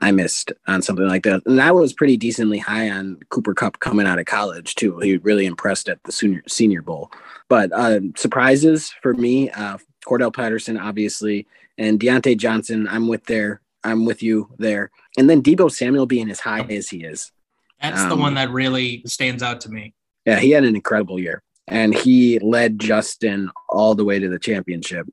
[0.00, 1.42] I missed on something like that.
[1.46, 4.98] And I was pretty decently high on Cooper Kupp coming out of college too.
[4.98, 7.12] He really impressed at the senior Senior Bowl.
[7.48, 11.46] But uh, surprises for me, uh, Cordarrelle Patterson, obviously,
[11.78, 12.86] and Diontae Johnson.
[12.88, 13.60] I'm with there.
[13.84, 14.90] I'm with you there.
[15.18, 17.32] And then Deebo Samuel being as high as he is.
[17.80, 19.94] That's um, the one that really stands out to me.
[20.24, 24.38] Yeah, he had an incredible year, and he led Justin all the way to the
[24.38, 25.08] championship.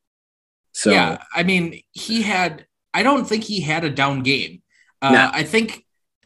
[0.74, 2.66] So yeah, I mean, he had.
[2.94, 4.62] I don't think he had a down game.
[5.02, 5.30] Uh, no.
[5.32, 5.86] I think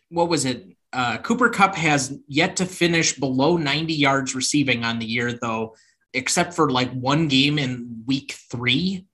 [0.10, 0.68] what was it?
[0.92, 5.76] Uh, Cooper Kupp has yet to finish below 90 yards receiving on the year, though
[6.14, 9.06] except for like one game in week three.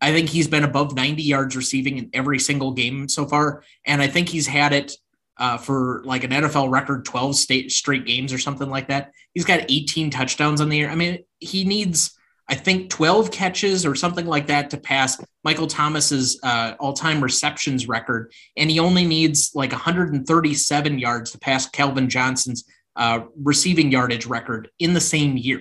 [0.00, 3.62] I think he's been above 90 yards receiving in every single game so far.
[3.84, 4.92] And I think he's had it
[5.36, 9.12] uh, for like an NFL record 12 state straight games or something like that.
[9.34, 10.90] He's got 18 touchdowns on the year.
[10.90, 12.16] I mean, he needs,
[12.48, 17.22] I think, 12 catches or something like that to pass Michael Thomas's uh, all time
[17.22, 18.32] receptions record.
[18.56, 22.64] And he only needs like 137 yards to pass Calvin Johnson's
[22.96, 25.60] uh, receiving yardage record in the same year.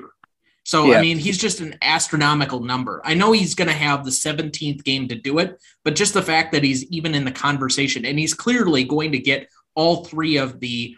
[0.69, 0.99] So, yeah.
[0.99, 3.01] I mean, he's just an astronomical number.
[3.03, 6.21] I know he's going to have the 17th game to do it, but just the
[6.21, 10.37] fact that he's even in the conversation and he's clearly going to get all three
[10.37, 10.95] of the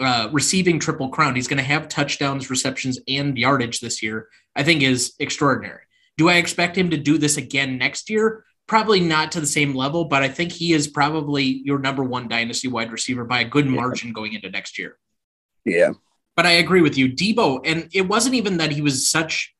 [0.00, 4.64] uh, receiving triple crown, he's going to have touchdowns, receptions, and yardage this year, I
[4.64, 5.82] think is extraordinary.
[6.18, 8.44] Do I expect him to do this again next year?
[8.66, 12.26] Probably not to the same level, but I think he is probably your number one
[12.26, 14.98] dynasty wide receiver by a good margin going into next year.
[15.64, 15.92] Yeah.
[16.36, 19.54] But I agree with you, Deebo, and it wasn't even that he was such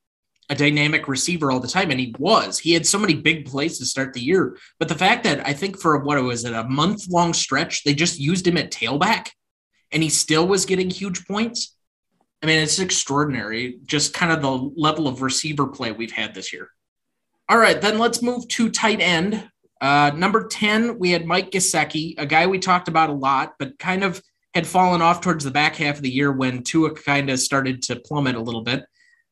[0.49, 2.59] a dynamic receiver all the time, and he was.
[2.59, 4.59] He had so many big plays to start the year.
[4.79, 7.85] But the fact that I think for what it was it, a month long stretch,
[7.85, 9.31] they just used him at tailback,
[9.91, 11.77] and he still was getting huge points.
[12.43, 16.53] I mean, it's extraordinary, just kind of the level of receiver play we've had this
[16.53, 16.71] year.
[17.49, 19.49] All right, then let's move to tight end.
[19.81, 23.79] Uh, number 10, we had Mike Gesicki, a guy we talked about a lot, but
[23.79, 24.23] kind of
[24.55, 27.83] had fallen off towards the back half of the year when Tua kind of started
[27.83, 28.85] to plummet a little bit.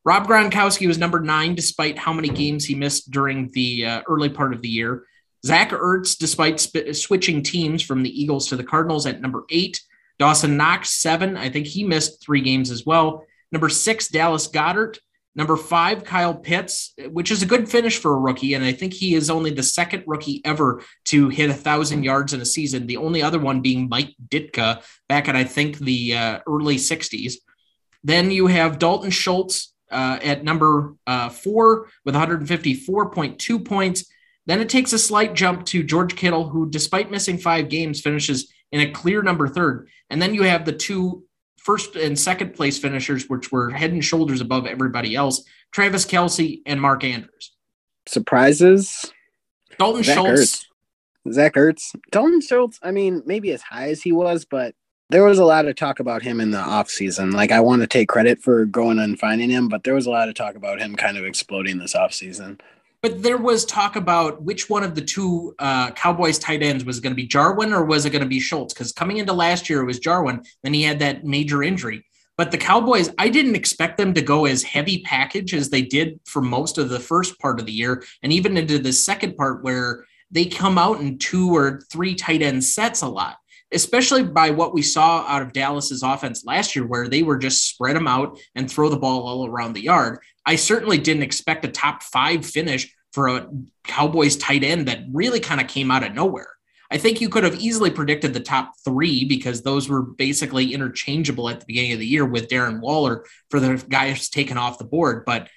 [0.05, 4.31] Rob Gronkowski was number nine, despite how many games he missed during the uh, early
[4.31, 5.05] part of the year.
[5.45, 9.81] Zach Ertz, despite sp- switching teams from the Eagles to the Cardinals at number eight.
[10.19, 11.37] Dawson Knox, seven.
[11.37, 13.25] I think he missed three games as well.
[13.53, 14.99] Number six, Dallas Goedert.
[15.37, 18.55] Number five, Kyle Pitts, which is a good finish for a rookie.
[18.55, 22.33] And I think he is only the second rookie ever to hit a thousand yards
[22.33, 22.87] in a season.
[22.87, 27.35] The only other one being Mike Ditka back in, I think, the uh, early 60s.
[28.03, 34.05] Then you have Dalton Schultz uh, at number uh, four with 154.2 points.
[34.47, 38.53] Then it takes a slight jump to George Kittle, who, despite missing five games, finishes
[38.73, 39.89] in a clear number third.
[40.09, 41.25] And then you have the two
[41.65, 46.63] first and second place finishers, which were head and shoulders above everybody else Travis Kelce
[46.67, 47.53] and Mark Andrews.
[48.07, 49.13] Surprises?
[49.79, 50.41] Dalton Zach Schultz.
[50.41, 51.33] Ertz.
[51.33, 51.95] Zach Ertz.
[52.11, 54.75] Dalton Schultz, I mean, maybe as high as he was, but
[55.11, 57.33] there was a lot of talk about him in the offseason.
[57.33, 60.11] Like, I want to take credit for going and finding him, but there was a
[60.11, 62.61] lot of talk about him kind of exploding this offseason.
[63.03, 67.01] But there was talk about which one of the two uh, Cowboys tight ends was
[67.01, 68.75] going to be Jarwin or was it going to be Schultz?
[68.75, 70.43] Because coming into last year, it was Jarwin.
[70.63, 72.05] Then he had that major injury.
[72.37, 76.21] But the Cowboys, I didn't expect them to go as heavy package as they did
[76.27, 79.63] for most of the first part of the year and even into the second part
[79.65, 83.37] where they come out in two or three tight end sets a lot
[83.73, 87.69] especially by what we saw out of Dallas's offense last year, where they were just
[87.69, 90.19] spread them out and throw the ball all around the yard.
[90.45, 93.49] I certainly didn't expect a top five finish for a
[93.85, 96.49] Cowboys tight end that really kind of came out of nowhere.
[96.93, 101.49] I think you could have easily predicted the top three because those were basically interchangeable
[101.49, 104.85] at the beginning of the year with Darren Waller for the guys taken off the
[104.85, 105.25] board.
[105.25, 105.49] But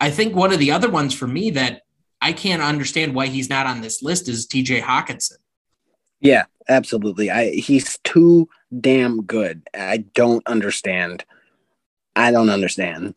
[0.00, 1.82] I think one of the other ones for me that
[2.20, 5.36] I can't understand why he's not on this list is TJ Hockenson.
[6.20, 7.30] Yeah, absolutely.
[7.30, 8.48] I he's too
[8.80, 9.62] damn good.
[9.74, 11.24] I don't understand.
[12.16, 13.14] I don't understand.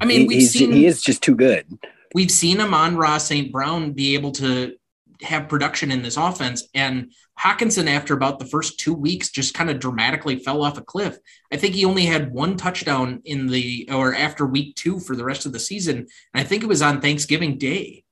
[0.00, 1.66] I mean, he, seen, he is just too good.
[2.14, 3.52] We've seen Amon-Ra St.
[3.52, 4.76] Brown be able to
[5.22, 9.68] have production in this offense, and Hockenson, after about the first two weeks, just kind
[9.68, 11.18] of dramatically fell off a cliff.
[11.52, 15.24] I think he only had one touchdown in the or after week two for the
[15.24, 18.04] rest of the season, and I think it was on Thanksgiving Day.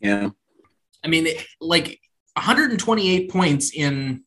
[0.00, 0.30] Yeah,
[1.02, 1.28] I mean,
[1.60, 2.00] like
[2.34, 4.22] 128 points in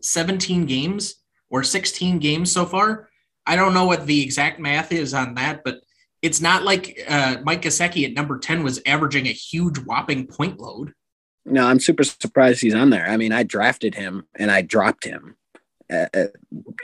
[0.00, 1.16] 17 games
[1.50, 3.08] or 16 games so far.
[3.46, 5.80] I don't know what the exact math is on that, but
[6.20, 10.60] it's not like uh, Mike Gesicki at number 10 was averaging a huge whopping point
[10.60, 10.92] load.
[11.44, 13.08] No, I'm super surprised he's on there.
[13.08, 15.36] I mean, I drafted him and I dropped him
[15.90, 16.26] a, a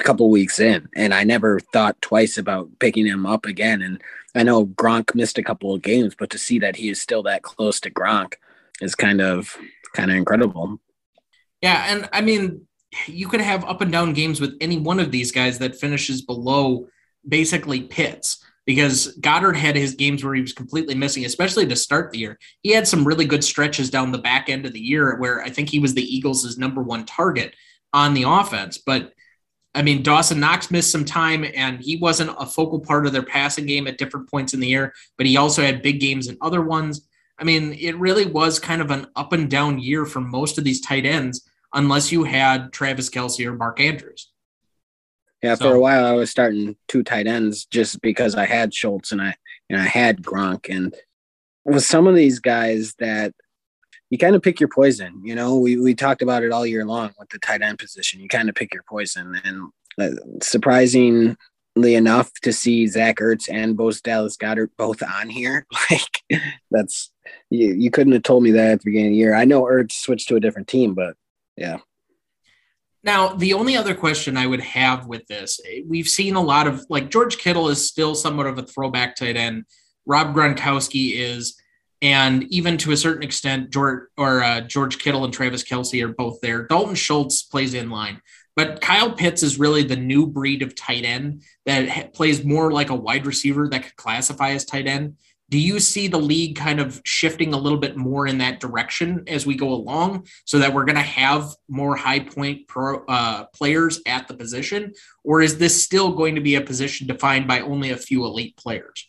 [0.02, 3.82] couple weeks in, and I never thought twice about picking him up again.
[3.82, 4.00] And
[4.34, 7.22] I know Gronk missed a couple of games, but to see that he is still
[7.24, 8.34] that close to Gronk
[8.80, 9.56] is kind of
[9.94, 10.78] kind of incredible.
[11.62, 12.66] Yeah, and I mean,
[13.06, 16.22] you could have up and down games with any one of these guys that finishes
[16.22, 16.86] below
[17.26, 22.10] basically Pitts because Goedert had his games where he was completely missing, especially to start
[22.10, 22.38] the year.
[22.62, 25.50] He had some really good stretches down the back end of the year where I
[25.50, 27.54] think he was the Eagles' number one target
[27.92, 28.78] on the offense.
[28.78, 29.12] But
[29.74, 33.22] I mean, Dawson Knox missed some time and he wasn't a focal part of their
[33.22, 36.38] passing game at different points in the year, but he also had big games in
[36.40, 37.06] other ones.
[37.38, 40.64] I mean, it really was kind of an up and down year for most of
[40.64, 44.30] these tight ends, unless you had Travis Kelce or Mark Andrews.
[45.42, 48.72] Yeah, so, for a while I was starting two tight ends just because I had
[48.72, 49.34] Schultz and I
[49.68, 50.94] and I had Gronk and
[51.64, 53.34] with some of these guys that
[54.10, 55.20] you kind of pick your poison.
[55.24, 58.20] You know, we we talked about it all year long with the tight end position.
[58.20, 61.36] You kind of pick your poison, and uh, surprising
[61.76, 65.66] enough to see Zach Ertz and both Dallas Goedert both on here.
[65.90, 67.10] Like that's
[67.50, 69.34] you, you couldn't have told me that at the beginning of the year.
[69.34, 71.16] I know Ertz switched to a different team, but
[71.56, 71.78] yeah.
[73.02, 76.84] Now, the only other question I would have with this, we've seen a lot of
[76.88, 79.64] like George Kittle is still somewhat of a throwback tight end.
[80.06, 81.54] Rob Gronkowski is,
[82.00, 86.14] and even to a certain extent, George or uh, George Kittle and Travis Kelce are
[86.14, 86.66] both there.
[86.66, 88.22] Dalton Schultz plays in line.
[88.56, 92.90] But Kyle Pitts is really the new breed of tight end that plays more like
[92.90, 95.16] a wide receiver that could classify as tight end.
[95.50, 99.24] Do you see the league kind of shifting a little bit more in that direction
[99.26, 103.44] as we go along so that we're going to have more high point pro, uh,
[103.54, 104.94] players at the position?
[105.22, 108.56] Or is this still going to be a position defined by only a few elite
[108.56, 109.06] players?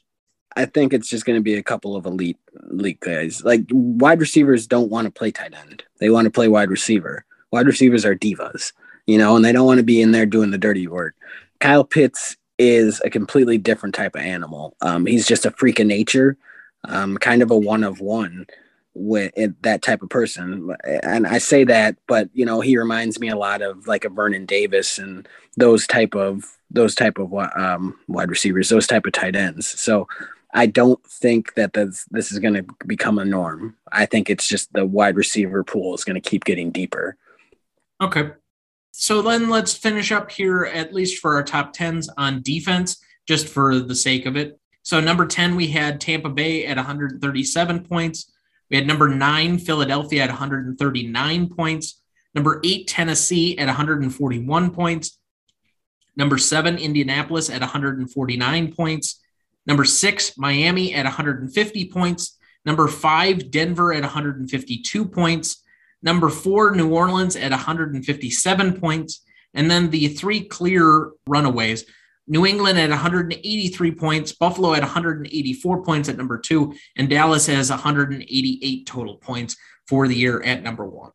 [0.57, 2.37] I think it's just going to be a couple of elite
[2.69, 3.43] elite guys.
[3.43, 7.25] Like wide receivers don't want to play tight end; they want to play wide receiver.
[7.51, 8.71] Wide receivers are divas
[9.05, 11.15] you know, and they don't want to be in there doing the dirty work.
[11.59, 14.75] Kyle Pitts is a completely different type of animal.
[14.81, 16.37] Um, he's just a freak of nature,
[16.85, 18.47] um, kind of a one of one
[18.93, 20.73] with that type of person.
[21.03, 24.09] And I say that, but you know, he reminds me a lot of like a
[24.09, 25.27] Vernon Davis and
[25.57, 29.67] those type of those type of um, wide receivers, those type of tight ends.
[29.67, 30.07] So
[30.53, 33.75] I don't think that this, this is going to become a norm.
[33.91, 37.17] I think it's just the wide receiver pool is going to keep getting deeper.
[38.01, 38.31] Okay
[38.97, 43.45] so then let's finish up here, at least for our top tens on defense, just
[43.45, 44.57] for the sake of it.
[44.83, 48.31] So number 10, we had Tampa Bay at 137 points.
[48.69, 52.01] We had number nine, Philadelphia at 139 points.
[52.33, 55.19] Number eight, Tennessee at 141 points.
[56.15, 59.21] Number seven, Indianapolis at 149 points.
[59.67, 62.37] Number six, Miami at 150 points.
[62.65, 65.61] Number five, Denver at 152 points.
[66.05, 69.21] Number four, New Orleans at 157 points.
[69.53, 71.85] And then the three clear runaways
[72.27, 77.69] New England at 183 points, Buffalo at 184 points at number two, and Dallas has
[77.69, 79.55] 188 total points
[79.87, 81.11] for the year at number one.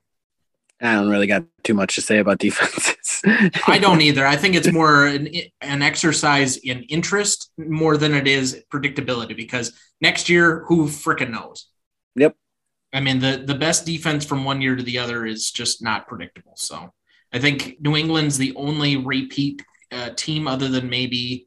[0.81, 3.21] I don't really got too much to say about defenses.
[3.67, 4.27] I don't either.
[4.27, 5.29] I think it's more an,
[5.61, 11.67] an exercise in interest more than it is predictability because next year, who freaking knows?
[12.15, 12.35] Yep.
[12.93, 16.09] I mean, the the best defense from one year to the other is just not
[16.09, 16.55] predictable.
[16.57, 16.93] So
[17.33, 19.63] I think New England's the only repeat
[19.93, 21.47] uh, team other than maybe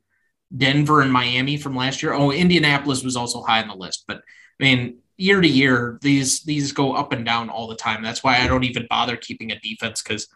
[0.55, 2.13] Denver and Miami from last year.
[2.13, 6.43] Oh, Indianapolis was also high on the list, but I mean, year to year, these
[6.43, 8.03] these go up and down all the time.
[8.03, 10.27] That's why I don't even bother keeping a defense because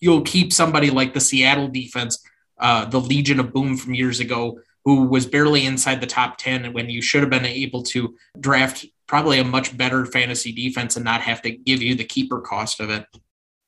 [0.00, 2.22] you'll keep somebody like the Seattle defense,
[2.60, 6.66] uh, the Legion of Boom from years ago, who was barely inside the top 10
[6.66, 10.96] and when you should have been able to draft probably a much better fantasy defense
[10.96, 13.06] and not have to give you the keeper cost of it.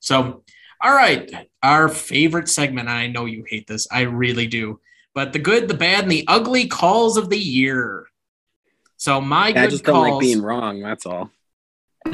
[0.01, 0.43] So,
[0.82, 2.89] all right, our favorite segment.
[2.89, 3.87] I know you hate this.
[3.91, 4.80] I really do.
[5.14, 8.07] But the good, the bad, and the ugly calls of the year.
[8.97, 10.80] So my yeah, good I just calls, don't like being wrong.
[10.80, 11.30] That's all.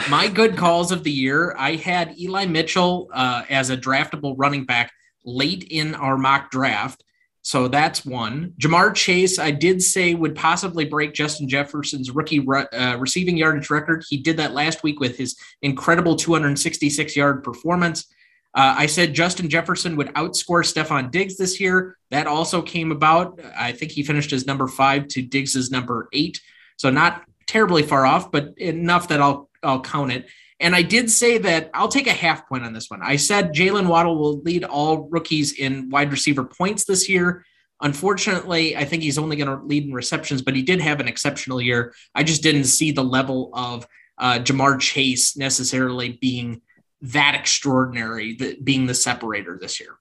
[0.08, 1.54] my good calls of the year.
[1.58, 4.92] I had Eli Mitchell uh, as a draftable running back
[5.24, 7.04] late in our mock draft.
[7.42, 8.54] So that's one.
[8.60, 14.04] Ja'Marr Chase, I did say would possibly break Justin Jefferson's rookie uh, receiving yardage record.
[14.08, 18.06] He did that last week with his incredible 266 yard performance.
[18.54, 21.96] Uh, I said Justin Jefferson would outscore Stefon Diggs this year.
[22.10, 23.40] That also came about.
[23.56, 26.40] I think he finished as number five to Diggs's number eight.
[26.76, 30.26] So not terribly far off, but enough that I'll I'll count it.
[30.62, 33.00] And I did say that I'll take a half point on this one.
[33.02, 37.44] I said Jaylen Waddle will lead all rookies in wide receiver points this year.
[37.80, 41.08] Unfortunately, I think he's only going to lead in receptions, but he did have an
[41.08, 41.92] exceptional year.
[42.14, 43.88] I just didn't see the level of
[44.18, 46.62] uh, Ja'Marr Chase necessarily being
[47.00, 49.98] that extraordinary, that being the separator this year.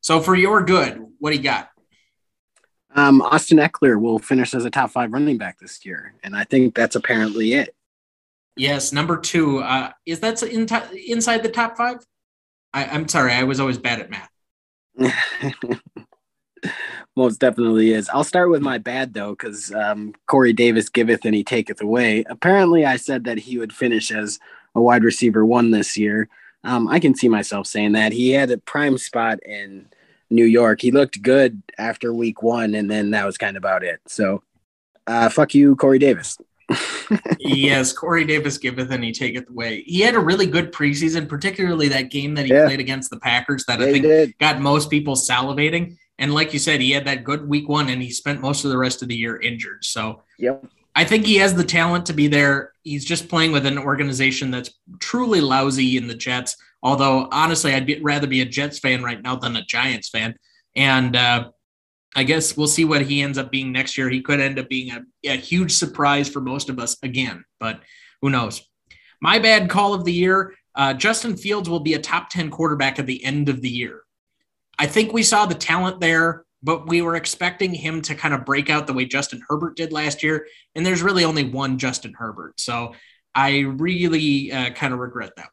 [0.00, 1.70] So for your good, what do you got?
[2.94, 6.44] Um, Austin Ekeler will finish as a top five running back this year, and I
[6.44, 7.74] think that's apparently it.
[8.58, 9.58] Yes, number two.
[9.58, 11.98] Uh, is that in t- inside the top five?
[12.74, 14.30] I, I'm sorry, I was always bad at math.
[17.16, 18.08] Most definitely is.
[18.08, 22.24] I'll start with my bad though, because um, Corey Davis giveth and he taketh away.
[22.28, 24.40] Apparently, I said that he would finish as
[24.74, 26.28] a wide receiver one this year.
[26.64, 28.12] Um, I can see myself saying that.
[28.12, 29.86] He had a prime spot in
[30.30, 30.80] New York.
[30.80, 34.00] He looked good after week one, and then that was kind of about it.
[34.06, 34.42] So,
[35.06, 36.36] uh, fuck you, Corey Davis
[37.38, 39.82] yes, Corey Davis giveth and he taketh away.
[39.82, 42.66] He had a really good preseason, particularly that game that he yeah.
[42.66, 45.96] played against the Packers that yeah, I think got most people salivating.
[46.18, 48.70] And like you said, he had that good week one and he spent most of
[48.70, 49.84] the rest of the year injured.
[49.84, 50.64] So yep.
[50.94, 52.72] I think he has the talent to be there.
[52.82, 56.56] He's just playing with an organization that's truly lousy in the Jets.
[56.82, 60.36] Although honestly, I'd be, rather be a Jets fan right now than a Giants fan.
[60.74, 61.50] And uh,
[62.16, 64.08] I guess we'll see what he ends up being next year.
[64.08, 67.80] He could end up being a, a huge surprise for most of us again, but
[68.22, 68.66] who knows?
[69.20, 70.54] My bad call of the year.
[70.74, 74.02] Uh, Justin Fields will be a top 10 quarterback at the end of the year.
[74.78, 78.44] I think we saw the talent there, but we were expecting him to kind of
[78.44, 80.46] break out the way Justin Herbert did last year.
[80.76, 82.60] And there's really only one Justin Herbert.
[82.60, 82.94] So
[83.34, 85.52] I really uh, kind of regret that one.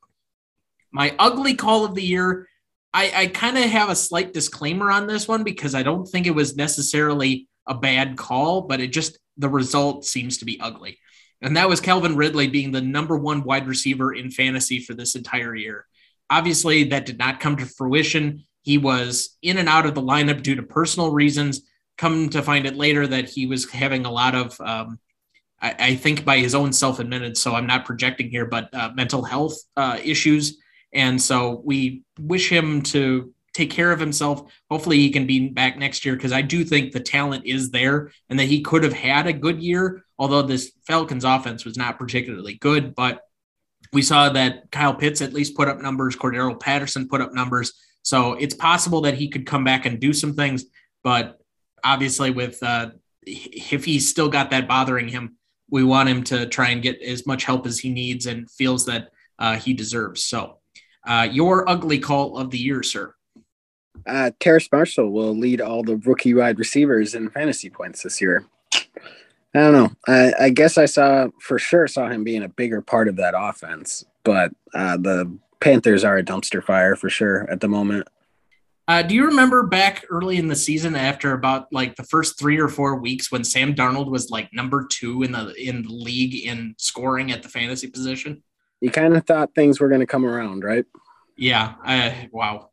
[0.91, 2.47] My ugly call of the year
[2.95, 6.27] I, I kind of have a slight disclaimer on this one because I don't think
[6.27, 10.97] it was necessarily a bad call, but it just the result seems to be ugly.
[11.41, 15.13] And that was Calvin Ridley being the number one wide receiver in fantasy for this
[15.13, 15.85] entire year.
[16.29, 18.45] Obviously, that did not come to fruition.
[18.61, 21.63] He was in and out of the lineup due to personal reasons.
[21.97, 24.99] Come to find it later that he was having a lot of, um,
[25.61, 28.91] I, I, think, by his own self admitted, so I'm not projecting here, but uh,
[28.95, 30.57] mental health uh, issues
[30.95, 34.51] and so we wish him to take care of himself.
[34.71, 38.11] Hopefully he can be back next year because I do think the talent is there
[38.29, 41.99] and that he could have had a good year, although this Falcons offense was not
[41.99, 42.95] particularly good.
[42.95, 43.21] But
[43.93, 47.73] we saw that Kyle Pitts at least put up numbers, Cordarrelle Patterson put up numbers.
[48.01, 50.65] So it's possible that he could come back and do some things.
[51.03, 51.39] But
[51.83, 52.91] obviously, with uh,
[53.25, 55.37] if he's still got that bothering him,
[55.69, 58.85] we want him to try and get as much help as he needs and feels
[58.85, 60.23] that uh, he deserves.
[60.23, 60.59] So
[61.05, 63.13] uh, your ugly call of the year, sir.
[64.05, 68.45] Uh, Terrace Marshall will lead all the rookie wide receivers in fantasy points this year.
[69.55, 69.91] I don't know.
[70.07, 73.33] I, I, guess I saw for sure saw him being a bigger part of that
[73.37, 78.07] offense, but uh, the Panthers are a dumpster fire for sure at the moment.
[78.87, 82.59] Uh, do you remember back early in the season after about like the first three
[82.59, 86.45] or four weeks when Sam Darnold was like number two in the in the league
[86.45, 88.43] in scoring at the fantasy position?
[88.85, 90.85] You kind of thought things were going to come around, right?
[91.35, 91.73] Yeah.
[91.83, 92.69] Uh, wow.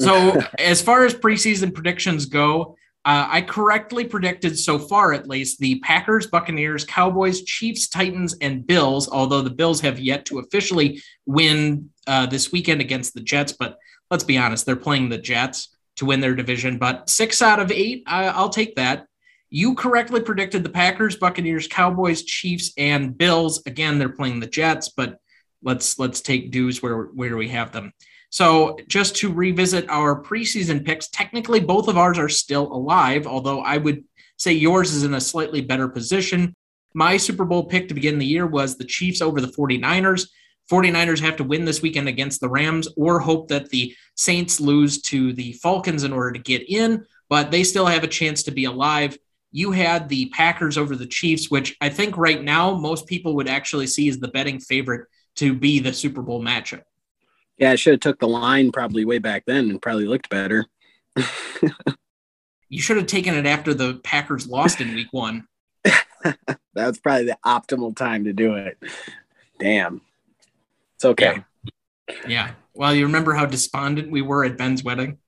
[0.00, 5.58] So, as far as preseason predictions go, uh, I correctly predicted so far, at least,
[5.58, 11.02] the Packers, Buccaneers, Cowboys, Chiefs, Titans, and Bills, although the Bills have yet to officially
[11.26, 13.52] win uh, this weekend against the Jets.
[13.52, 13.76] But
[14.10, 16.78] let's be honest, they're playing the Jets to win their division.
[16.78, 19.06] But six out of eight, I, I'll take that.
[19.50, 23.62] You correctly predicted the Packers, Buccaneers, Cowboys, Chiefs, and Bills.
[23.66, 25.18] Again, they're playing the Jets, but
[25.62, 27.92] let's let's take dues where where we have them.
[28.30, 33.60] So just to revisit our preseason picks, technically both of ours are still alive, although
[33.60, 34.04] I would
[34.36, 36.54] say yours is in a slightly better position.
[36.94, 40.28] My Super Bowl pick to begin the year was the Chiefs over the 49ers.
[40.70, 45.00] 49ers have to win this weekend against the Rams or hope that the Saints lose
[45.02, 48.50] to the Falcons in order to get in, but they still have a chance to
[48.50, 49.16] be alive.
[49.50, 53.48] You had the Packers over the Chiefs, which I think right now most people would
[53.48, 56.82] actually see as the betting favorite to be the Super Bowl matchup.
[57.56, 60.66] Yeah, I should have took the line probably way back then and probably looked better.
[62.68, 65.46] you should have taken it after the Packers lost in week one.
[66.22, 68.78] that was probably the optimal time to do it.
[69.58, 70.00] Damn.
[70.96, 71.42] It's okay.
[72.08, 72.14] Yeah.
[72.26, 72.50] yeah.
[72.74, 75.18] Well, you remember how despondent we were at Ben's wedding?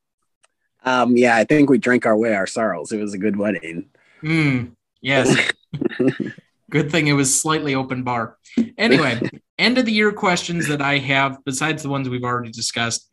[0.84, 2.92] Um, yeah, I think we drank our way our sorrows.
[2.92, 3.86] It was a good wedding.
[4.22, 5.52] Mm, yes.
[6.70, 8.36] good thing it was slightly open bar.
[8.78, 9.20] Anyway,
[9.58, 13.08] end of the year questions that I have, besides the ones we've already discussed.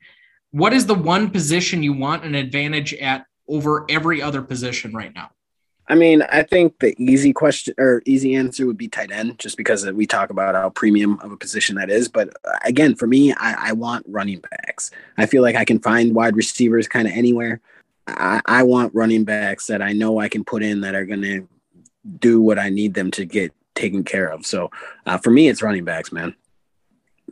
[0.52, 5.14] What is the one position you want an advantage at over every other position right
[5.14, 5.32] now?
[5.90, 9.56] I mean, I think the easy question or easy answer would be tight end, just
[9.56, 12.10] because we talk about how premium of a position that is.
[12.10, 14.92] But uh, again, for me, I, I want running backs.
[15.18, 17.62] I feel like I can find wide receivers kind of anywhere.
[18.08, 21.22] I, I want running backs that I know I can put in that are going
[21.22, 21.48] to
[22.20, 24.46] do what I need them to get taken care of.
[24.46, 24.72] So
[25.06, 26.36] uh, for me, it's running backs, man.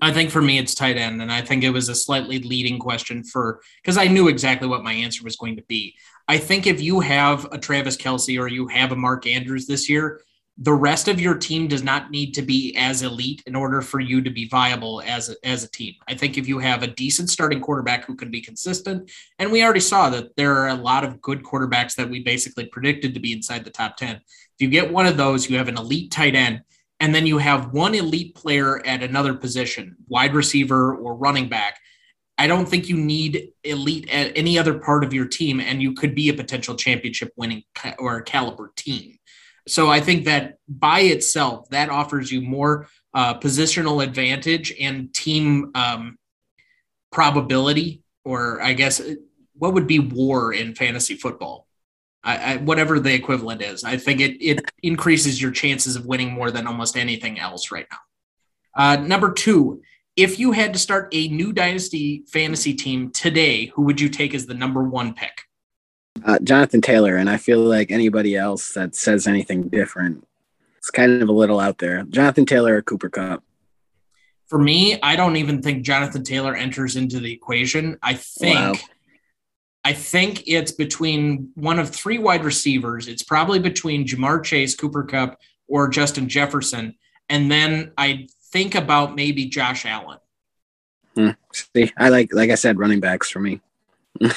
[0.01, 1.21] I think for me, it's tight end.
[1.21, 4.83] And I think it was a slightly leading question for because I knew exactly what
[4.83, 5.95] my answer was going to be.
[6.27, 9.89] I think if you have a Travis Kelce or you have a Mark Andrews this
[9.89, 10.21] year,
[10.57, 13.99] the rest of your team does not need to be as elite in order for
[13.99, 15.93] you to be viable as a, as a team.
[16.07, 19.63] I think if you have a decent starting quarterback who can be consistent, and we
[19.63, 23.19] already saw that there are a lot of good quarterbacks that we basically predicted to
[23.19, 24.15] be inside the top 10.
[24.15, 24.21] If
[24.59, 26.61] you get one of those, you have an elite tight end,
[27.01, 31.79] and then you have one elite player at another position, wide receiver or running back.
[32.37, 35.93] I don't think you need elite at any other part of your team, and you
[35.93, 37.63] could be a potential championship winning
[37.99, 39.17] or caliber team.
[39.67, 45.71] So I think that by itself, that offers you more uh, positional advantage and team
[45.73, 46.17] um,
[47.11, 49.01] probability, or I guess
[49.53, 51.65] what would be war in fantasy football?
[52.23, 53.83] I, I, whatever the equivalent is.
[53.83, 57.85] I think it, it increases your chances of winning more than almost anything else right
[57.91, 57.97] now.
[58.75, 59.81] Uh, number two,
[60.15, 64.33] if you had to start a new dynasty fantasy team today, who would you take
[64.33, 65.41] as the number one pick?
[66.23, 70.25] Uh, Jonathan Taylor, and I feel like anybody else that says anything different,
[70.77, 72.03] it's kind of a little out there.
[72.03, 73.43] Jonathan Taylor or Cooper Kupp?
[74.47, 77.97] For me, I don't even think Jonathan Taylor enters into the equation.
[78.01, 78.73] I think wow.
[79.83, 83.07] I think it's between one of three wide receivers.
[83.07, 86.95] It's probably between Ja'Marr Chase, Cooper Kupp, or Justin Jefferson.
[87.29, 90.17] And then I think about maybe Josh Allen.
[91.15, 91.29] Hmm.
[91.53, 93.61] See, I like like I said, running backs for me.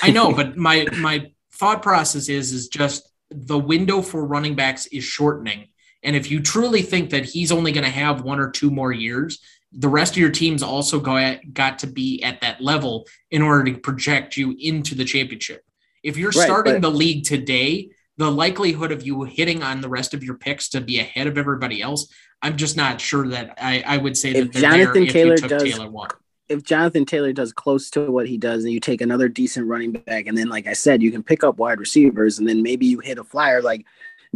[0.03, 4.87] I know, but my my thought process is is just the window for running backs
[4.87, 5.69] is shortening.
[6.03, 8.93] And if you truly think that he's only going to have one or two more
[8.93, 9.41] years,
[9.73, 13.71] the rest of your teams also got, got to be at that level in order
[13.71, 15.63] to project you into the championship.
[16.03, 19.89] If you're right, starting but- the league today, the likelihood of you hitting on the
[19.89, 23.59] rest of your picks to be ahead of everybody else, I'm just not sure that
[23.61, 24.39] I, I would say that.
[24.39, 26.11] if that Jonathan Taylor does, Taylor one
[26.49, 29.93] if Jonathan Taylor does close to what he does and you take another decent running
[29.93, 32.87] back, and then like I said, you can pick up wide receivers, and then maybe
[32.87, 33.85] you hit a flyer like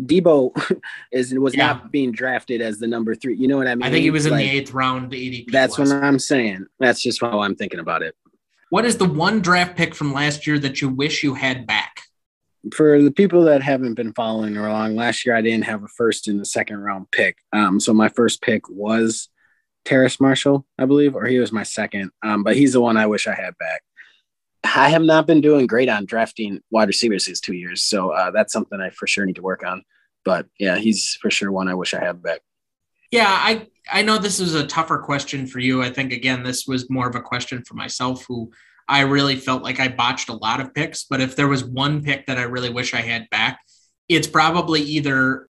[0.00, 0.80] Deebo
[1.12, 1.68] is was yeah.
[1.68, 3.36] not being drafted as the number three.
[3.36, 3.84] You know what I mean?
[3.84, 5.50] I think he was in like, the eighth round ADP.
[5.50, 6.66] That's what I'm saying.
[6.78, 8.14] That's just how I'm thinking about it.
[8.70, 12.02] What is the one draft pick from last year that you wish you had back?
[12.72, 16.28] For the people that haven't been following along, last year I didn't have a first
[16.28, 17.38] and a second round pick.
[17.52, 19.28] Um, so my first pick was
[19.84, 22.10] Terrace Marshall, I believe, or he was my second.
[22.22, 23.82] Um, but he's the one I wish I had back.
[24.64, 28.30] I have not been doing great on drafting wide receivers these two years, so uh,
[28.30, 29.82] that's something I for sure need to work on.
[30.24, 32.40] But yeah, he's for sure one I wish I had back.
[33.10, 35.82] Yeah, I I know this is a tougher question for you.
[35.82, 38.52] I think again, this was more of a question for myself, who
[38.88, 41.04] I really felt like I botched a lot of picks.
[41.04, 43.58] But if there was one pick that I really wish I had back,
[44.08, 45.48] it's probably either.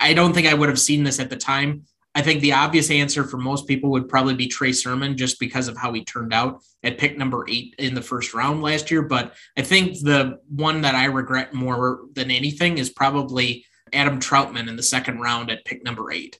[0.00, 1.84] I don't think I would have seen this at the time,
[2.14, 5.66] I think the obvious answer for most people would probably be Trey Sermon just because
[5.66, 9.02] of how he turned out at pick number eight in the first round last year.
[9.02, 14.68] But I think the one that I regret more than anything is probably Adam Trautman
[14.68, 16.38] in the second round at pick number eight.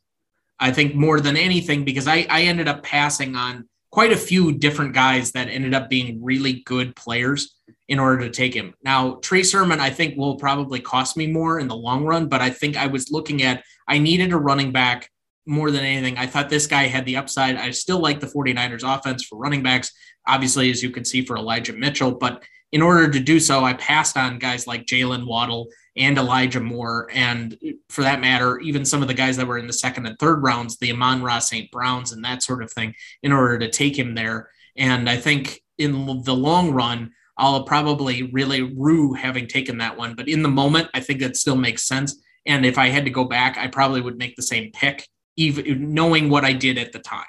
[0.61, 4.53] I think more than anything because I, I ended up passing on quite a few
[4.53, 7.57] different guys that ended up being really good players
[7.89, 8.75] in order to take him.
[8.83, 12.41] Now, Trey Sermon, I think, will probably cost me more in the long run, but
[12.41, 15.11] I think I was looking at, I needed a running back
[15.47, 16.17] more than anything.
[16.19, 17.57] I thought this guy had the upside.
[17.57, 19.93] I still like the 49ers offense for running backs,
[20.27, 22.43] obviously, as you can see for Elijah Mitchell, but
[22.73, 27.09] in order to do so, I passed on guys like Jaylen Waddle and Elijah Moore,
[27.13, 27.57] and
[27.89, 30.43] for that matter, even some of the guys that were in the second and third
[30.43, 31.71] rounds, the Amon-Ra St.
[31.71, 32.93] Browns and that sort of thing,
[33.23, 34.49] in order to take him there.
[34.77, 40.17] And I think in the long run, I'll probably really rue having taken that one.
[40.17, 42.21] But in the moment, I think that still makes sense.
[42.45, 45.95] And if I had to go back, I probably would make the same pick, even
[45.95, 47.27] knowing what I did at the time.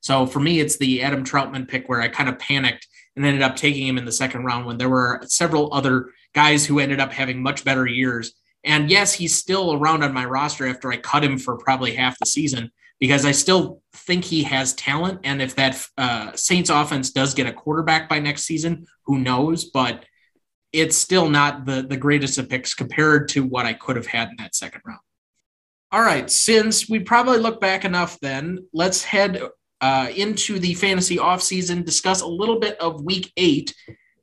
[0.00, 3.42] So for me, it's the Adam Trautman pick where I kind of panicked and ended
[3.42, 7.00] up taking him in the second round when there were several other guys who ended
[7.00, 8.32] up having much better years.
[8.64, 12.18] And yes, he's still around on my roster after I cut him for probably half
[12.18, 15.20] the season because I still think he has talent.
[15.24, 19.64] And if that uh, Saints offense does get a quarterback by next season, who knows?
[19.64, 20.04] But
[20.72, 24.28] it's still not the, the greatest of picks compared to what I could have had
[24.28, 25.00] in that second round.
[25.92, 29.42] All right, since we probably look back enough, then let's head
[29.80, 33.74] uh, into the fantasy offseason, discuss a little bit of week eight.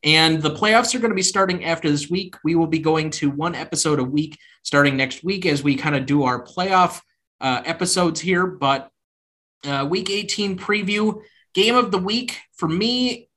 [0.02, 2.36] And the playoffs are going to be starting after this week.
[2.42, 5.98] We will be going to one episode a week starting next week as we kind
[5.98, 7.02] of do our playoff
[7.42, 8.48] uh, episodes here.
[8.48, 8.90] But
[9.66, 11.22] uh, week 18 preview
[11.54, 13.30] game of the week for me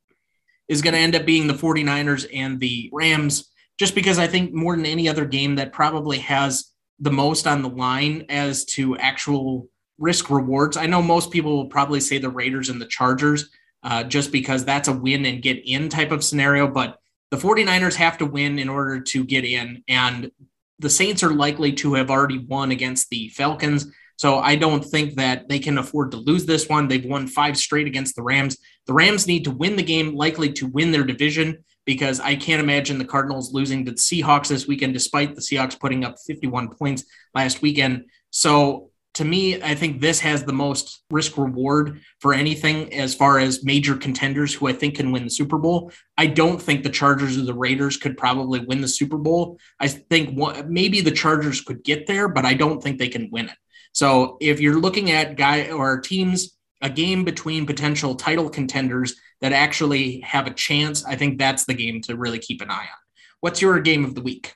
[0.69, 4.53] is going to end up being the 49ers and the Rams, just because I think
[4.53, 6.71] more than any other game that probably has
[7.01, 10.77] the most on the line as to actual risk rewards.
[10.77, 13.51] I know most people will probably say the Raiders and the Chargers
[13.83, 16.99] uh, just because that's a win and get in type of scenario, but
[17.31, 19.83] the 49ers have to win in order to get in.
[19.89, 20.31] And
[20.79, 23.87] the Saints are likely to have already won against the Falcons.
[24.17, 26.89] So I don't think that they can afford to lose this one.
[26.89, 28.59] They've won five straight against the Rams.
[28.87, 32.63] The Rams need to win the game, likely to win their division, because I can't
[32.63, 36.69] imagine the Cardinals losing to the Seahawks this weekend, despite the Seahawks putting up 51
[36.71, 37.05] points
[37.35, 38.07] last weekend.
[38.31, 43.41] So to me, I think this has the most risk reward for anything as far
[43.41, 45.91] as major contenders who I think can win the Super Bowl.
[46.17, 49.59] I don't think the Chargers or the Raiders could probably win the Super Bowl.
[49.81, 53.49] I think maybe the Chargers could get there, but I don't think they can win
[53.49, 53.57] it.
[53.93, 59.53] So if you're looking at guy or teams, a game between potential title contenders that
[59.53, 63.01] actually have a chance, I think that's the game to really keep an eye on.
[63.41, 64.55] What's your game of the week?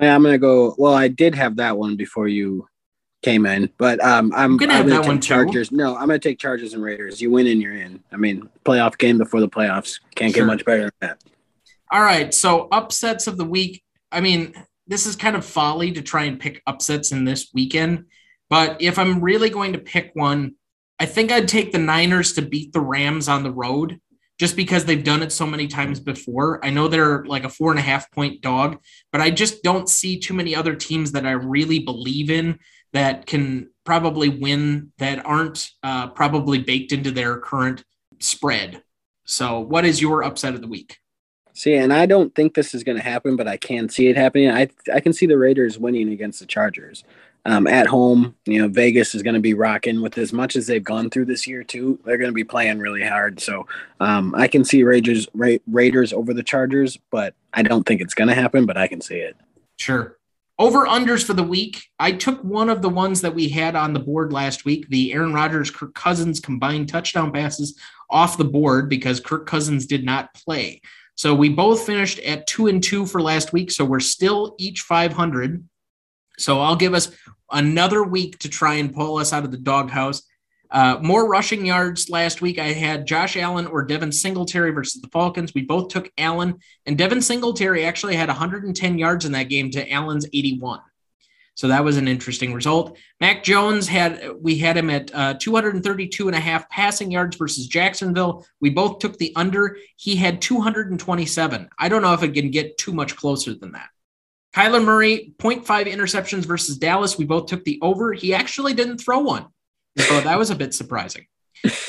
[0.00, 0.74] Yeah, I'm gonna go.
[0.78, 2.66] Well, I did have that one before you
[3.22, 3.70] came in.
[3.78, 5.70] But um, I'm gonna have I'm gonna that one Chargers.
[5.70, 5.76] Too.
[5.76, 7.20] No, I'm gonna take Chargers and Raiders.
[7.20, 8.02] You win and you're in.
[8.12, 10.44] I mean, playoff game before the playoffs can't sure.
[10.44, 11.18] get much better than that.
[11.90, 13.82] All right, so upsets of the week.
[14.10, 14.54] I mean,
[14.86, 18.06] this is kind of folly to try and pick upsets in this weekend.
[18.48, 20.54] But if I'm really going to pick one,
[20.98, 24.00] I think I'd take the Niners to beat the Rams on the road
[24.38, 26.64] just because they've done it so many times before.
[26.64, 28.78] I know they're like a four and a half point dog,
[29.12, 32.58] but I just don't see too many other teams that I really believe in
[32.92, 37.84] that can probably win that aren't uh, probably baked into their current
[38.20, 38.82] spread.
[39.24, 40.98] So, what is your upset of the week?
[41.52, 44.16] See, and I don't think this is going to happen, but I can see it
[44.16, 44.50] happening.
[44.50, 47.02] I I can see the Raiders winning against the Chargers
[47.46, 48.34] um, at home.
[48.44, 51.26] You know, Vegas is going to be rocking with as much as they've gone through
[51.26, 51.98] this year too.
[52.04, 53.40] They're going to be playing really hard.
[53.40, 53.66] So
[54.00, 58.14] um, I can see Raiders Ra- Raiders over the Chargers, but I don't think it's
[58.14, 58.66] going to happen.
[58.66, 59.36] But I can see it.
[59.78, 60.18] Sure.
[60.58, 61.84] Over unders for the week.
[61.98, 65.12] I took one of the ones that we had on the board last week, the
[65.12, 67.78] Aaron Rodgers Kirk Cousins combined touchdown passes
[68.10, 70.80] off the board because Kirk Cousins did not play.
[71.14, 73.70] So we both finished at two and two for last week.
[73.70, 75.62] So we're still each 500.
[76.38, 77.10] So I'll give us
[77.50, 80.22] another week to try and pull us out of the doghouse.
[80.70, 82.58] Uh, more rushing yards last week.
[82.58, 85.54] I had Josh Allen or Devin Singletary versus the Falcons.
[85.54, 89.92] We both took Allen, and Devin Singletary actually had 110 yards in that game to
[89.92, 90.80] Allen's 81.
[91.54, 92.98] So that was an interesting result.
[93.18, 97.66] Mac Jones had we had him at uh, 232 and a half passing yards versus
[97.66, 98.44] Jacksonville.
[98.60, 99.78] We both took the under.
[99.96, 101.68] He had 227.
[101.78, 103.88] I don't know if it can get too much closer than that.
[104.56, 107.18] Kyler Murray, 0.5 interceptions versus Dallas.
[107.18, 108.14] We both took the over.
[108.14, 109.46] He actually didn't throw one.
[109.98, 111.26] So that was a bit surprising.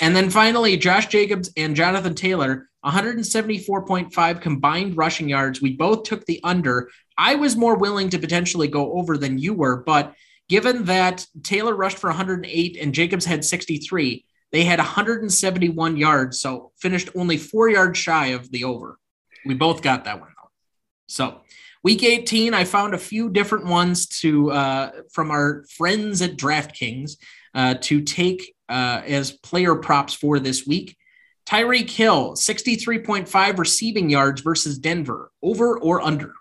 [0.02, 5.62] And then finally, Josh Jacobs and Jonathan Taylor, 174.5 combined rushing yards.
[5.62, 6.90] We both took the under.
[7.18, 10.14] I was more willing to potentially go over than you were, but
[10.50, 16.72] given that Taylor rushed for 108 and Jacobs had 63, they had 171 yards, so
[16.78, 18.98] finished only four yards shy of the over.
[19.46, 20.50] We both got that one though.
[21.08, 21.42] So
[21.84, 27.18] week 18, I found a few different ones to uh, from our friends at DraftKings
[27.54, 30.96] uh, to take uh, as player props for this week.
[31.46, 36.34] Tyreek Hill, 63.5 receiving yards versus Denver, over or under?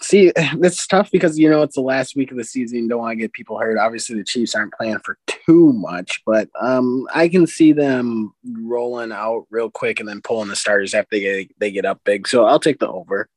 [0.00, 2.88] See, it's tough because you know it's the last week of the season.
[2.88, 3.78] Don't want to get people hurt.
[3.78, 9.12] Obviously, the Chiefs aren't playing for too much, but um, I can see them rolling
[9.12, 12.28] out real quick and then pulling the starters after they get they get up big.
[12.28, 13.28] So I'll take the over.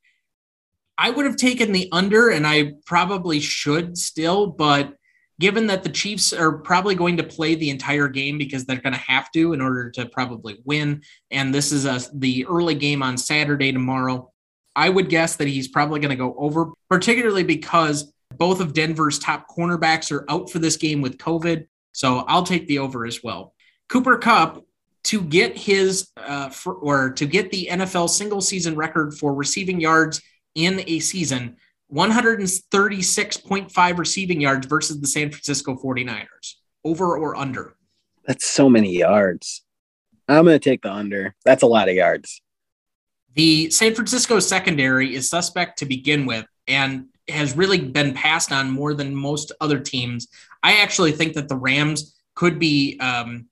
[0.98, 4.96] I would have taken the under, and I probably should still, but
[5.40, 8.94] given that the Chiefs are probably going to play the entire game because they're going
[8.94, 13.02] to have to in order to probably win, and this is a, the early game
[13.02, 14.32] on Saturday tomorrow.
[14.76, 19.20] I would guess that he's probably going to go over, particularly because both of Denver's
[19.20, 21.68] top cornerbacks are out for this game with COVID.
[21.92, 23.54] So I'll take the over as well.
[23.90, 24.66] Cooper Kupp
[25.06, 29.80] to get his uh, for, or to get the NFL single season record for receiving
[29.80, 30.22] yards
[30.56, 31.58] in a season,
[31.92, 36.56] 136.5 receiving yards versus the San Francisco 49ers.
[36.84, 37.76] Over or under?
[38.26, 39.64] That's so many yards.
[40.28, 41.36] I'm going to take the under.
[41.46, 42.42] That's a lot of yards.
[43.36, 48.70] The San Francisco secondary is suspect to begin with and has really been passed on
[48.70, 50.28] more than most other teams.
[50.62, 53.48] I actually think that the Rams could be um,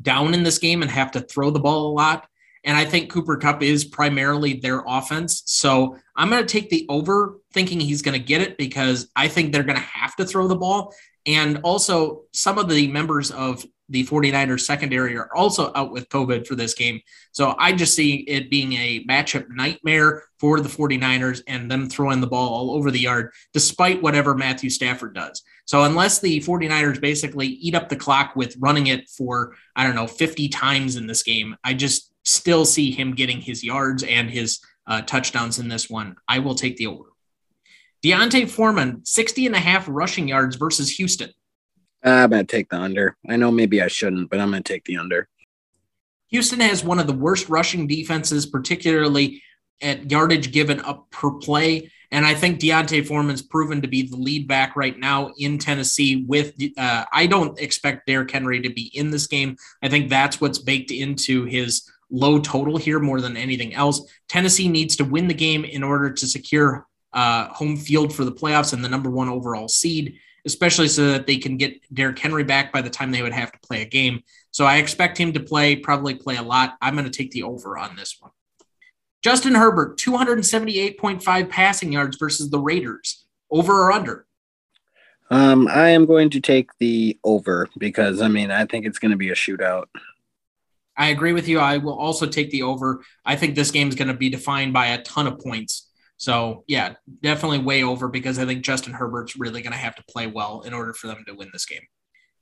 [0.00, 2.28] down in this game and have to throw the ball a lot.
[2.64, 5.42] And I think Cooper Kupp is primarily their offense.
[5.46, 9.28] So I'm going to take the over, thinking he's going to get it because I
[9.28, 10.94] think they're going to have to throw the ball.
[11.26, 16.46] And also, some of the members of the 49ers secondary are also out with COVID
[16.46, 17.00] for this game.
[17.32, 22.20] So I just see it being a matchup nightmare for the 49ers and them throwing
[22.20, 25.42] the ball all over the yard, despite whatever Matthew Stafford does.
[25.66, 29.96] So unless the 49ers basically eat up the clock with running it for, I don't
[29.96, 34.30] know, 50 times in this game, I just still see him getting his yards and
[34.30, 36.16] his uh, touchdowns in this one.
[36.28, 37.04] I will take the over.
[38.02, 41.30] D'Onta Foreman, 60 and a half rushing yards versus Houston.
[42.02, 43.16] I'm going to take the under.
[43.28, 45.26] I know maybe I shouldn't, but I'm going to take the under.
[46.28, 49.42] Houston has one of the worst rushing defenses, particularly
[49.80, 51.90] at yardage given up per play.
[52.10, 56.24] And I think D'Onta Foreman's proven to be the lead back right now in Tennessee.
[56.28, 59.56] With uh, I don't expect Derrick Henry to be in this game.
[59.82, 64.10] I think that's what's baked into his low total here more than anything else.
[64.28, 68.32] Tennessee needs to win the game in order to secure uh, home field for the
[68.32, 72.44] playoffs and the number one overall seed especially so that they can get Derrick Henry
[72.44, 74.22] back by the time they would have to play a game.
[74.50, 76.76] So I expect him to play, probably play a lot.
[76.80, 78.30] I'm going to take the over on this one.
[79.22, 83.24] Justin Herbert, 278.5 passing yards versus the Raiders.
[83.50, 84.26] Over or under?
[85.30, 89.10] Um, I am going to take the over because I mean I think it's going
[89.10, 89.86] to be a shootout.
[90.96, 91.58] I agree with you.
[91.58, 93.02] I will also take the over.
[93.24, 95.90] I think this game is going to be defined by a ton of points.
[96.16, 100.04] So yeah, definitely way over because I think Justin Herbert's really going to have to
[100.08, 101.82] play well in order for them to win this game.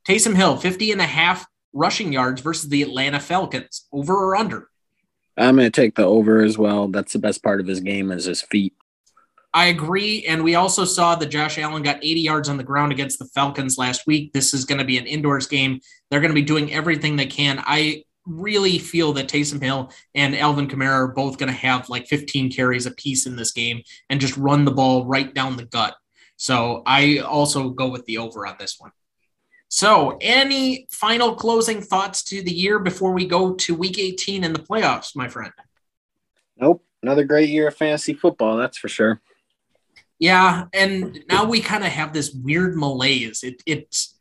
[0.06, 3.86] Taysom Hill, 50 and a half rushing yards versus the Atlanta Falcons.
[3.92, 4.68] Over or under?
[5.36, 6.88] I'm going to take the over as well.
[6.88, 8.74] That's the best part of his game is his feet.
[9.54, 10.24] I agree.
[10.26, 13.26] And we also saw that Josh Allen got 80 yards on the ground against the
[13.26, 14.32] Falcons last week.
[14.32, 15.80] This is going to be an indoors game.
[16.10, 17.62] They're going to be doing everything they can.
[17.64, 22.06] I really feel that Taysom Hill and Alvin Kamara are both going to have like
[22.06, 25.64] 15 carries a piece in this game and just run the ball right down the
[25.64, 25.94] gut.
[26.36, 28.92] So I also go with the over on this one.
[29.68, 34.52] So, any final closing thoughts to the year before we go to week 18 in
[34.52, 35.52] the playoffs, my friend?
[36.58, 36.84] Nope.
[37.02, 39.22] Another great year of fantasy football, that's for sure.
[40.18, 40.66] Yeah.
[40.74, 43.42] And now we kind of have this weird malaise.
[43.42, 44.11] It, it's,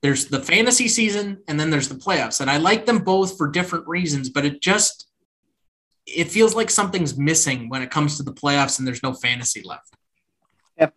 [0.00, 2.40] there's the fantasy season and then there's the playoffs.
[2.40, 5.06] And i like them both for different reasons but it just
[6.06, 9.62] it feels like something's missing when it comes to the playoffs and there's no fantasy
[9.62, 9.94] left.
[10.78, 10.90] Yeah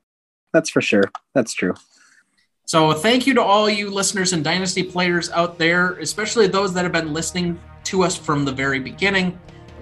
[0.53, 1.05] that's for sure.
[1.33, 1.73] That's true.
[2.65, 6.83] So thank you to all you listeners and dynasty players out there especially those that
[6.83, 9.39] have been listening to us from the very beginning.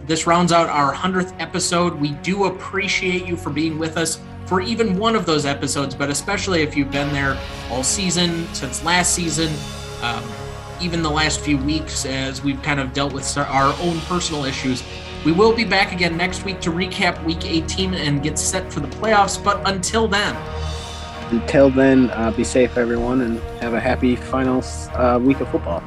[0.08, 1.94] This rounds out our 100th episode.
[1.94, 6.10] We do appreciate you for being with us for even one of those episodes, but
[6.10, 7.38] especially if you've been there
[7.70, 9.54] all season, since last season,
[10.02, 10.24] um,
[10.82, 14.84] even the last few weeks as we've kind of dealt with our own personal issues.
[15.24, 18.80] We will be back again next week to recap week 18 and get set for
[18.80, 19.41] the playoffs.
[19.41, 20.36] But until then,
[21.30, 24.64] until then, uh, be safe, everyone, and have a happy final
[24.95, 25.84] uh, week of football.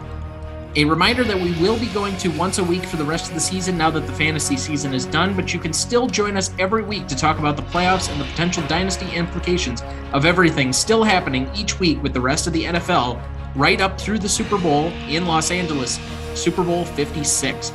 [0.75, 3.35] A reminder that we will be going to once a week for the rest of
[3.35, 6.51] the season now that the fantasy season is done, but you can still join us
[6.59, 9.83] every week to talk about the playoffs and the potential dynasty implications
[10.15, 13.23] of everything still happening each week with the rest of the NFL,
[13.55, 16.01] right up through the Super Bowl in Los Angeles,
[16.35, 17.71] Super Bowl 56.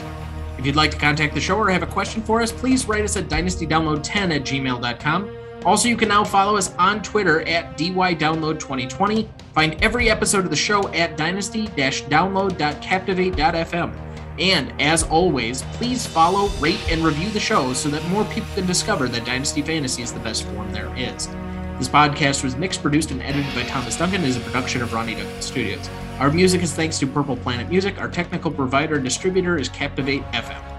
[0.57, 3.03] If you'd like to contact the show or have a question for us, please write
[3.03, 5.36] us at dynastydownload10 at gmail.com.
[5.65, 9.27] Also, you can now follow us on Twitter at DYDownload2020.
[9.53, 13.93] Find every episode of the show at dynasty-download.captivate.fm.
[14.39, 18.67] And as always, please follow, rate, and review the show so that more people can
[18.67, 21.27] discover that Dynasty Fantasy is the best form there is.
[21.79, 24.93] This podcast was mixed, produced, and edited by Thomas Duncan and is a production of
[24.93, 25.89] Ronnie Duncan Studios.
[26.19, 27.99] Our music is thanks to Purple Planet Music.
[27.99, 30.76] Our technical provider and distributor is Captivate FM.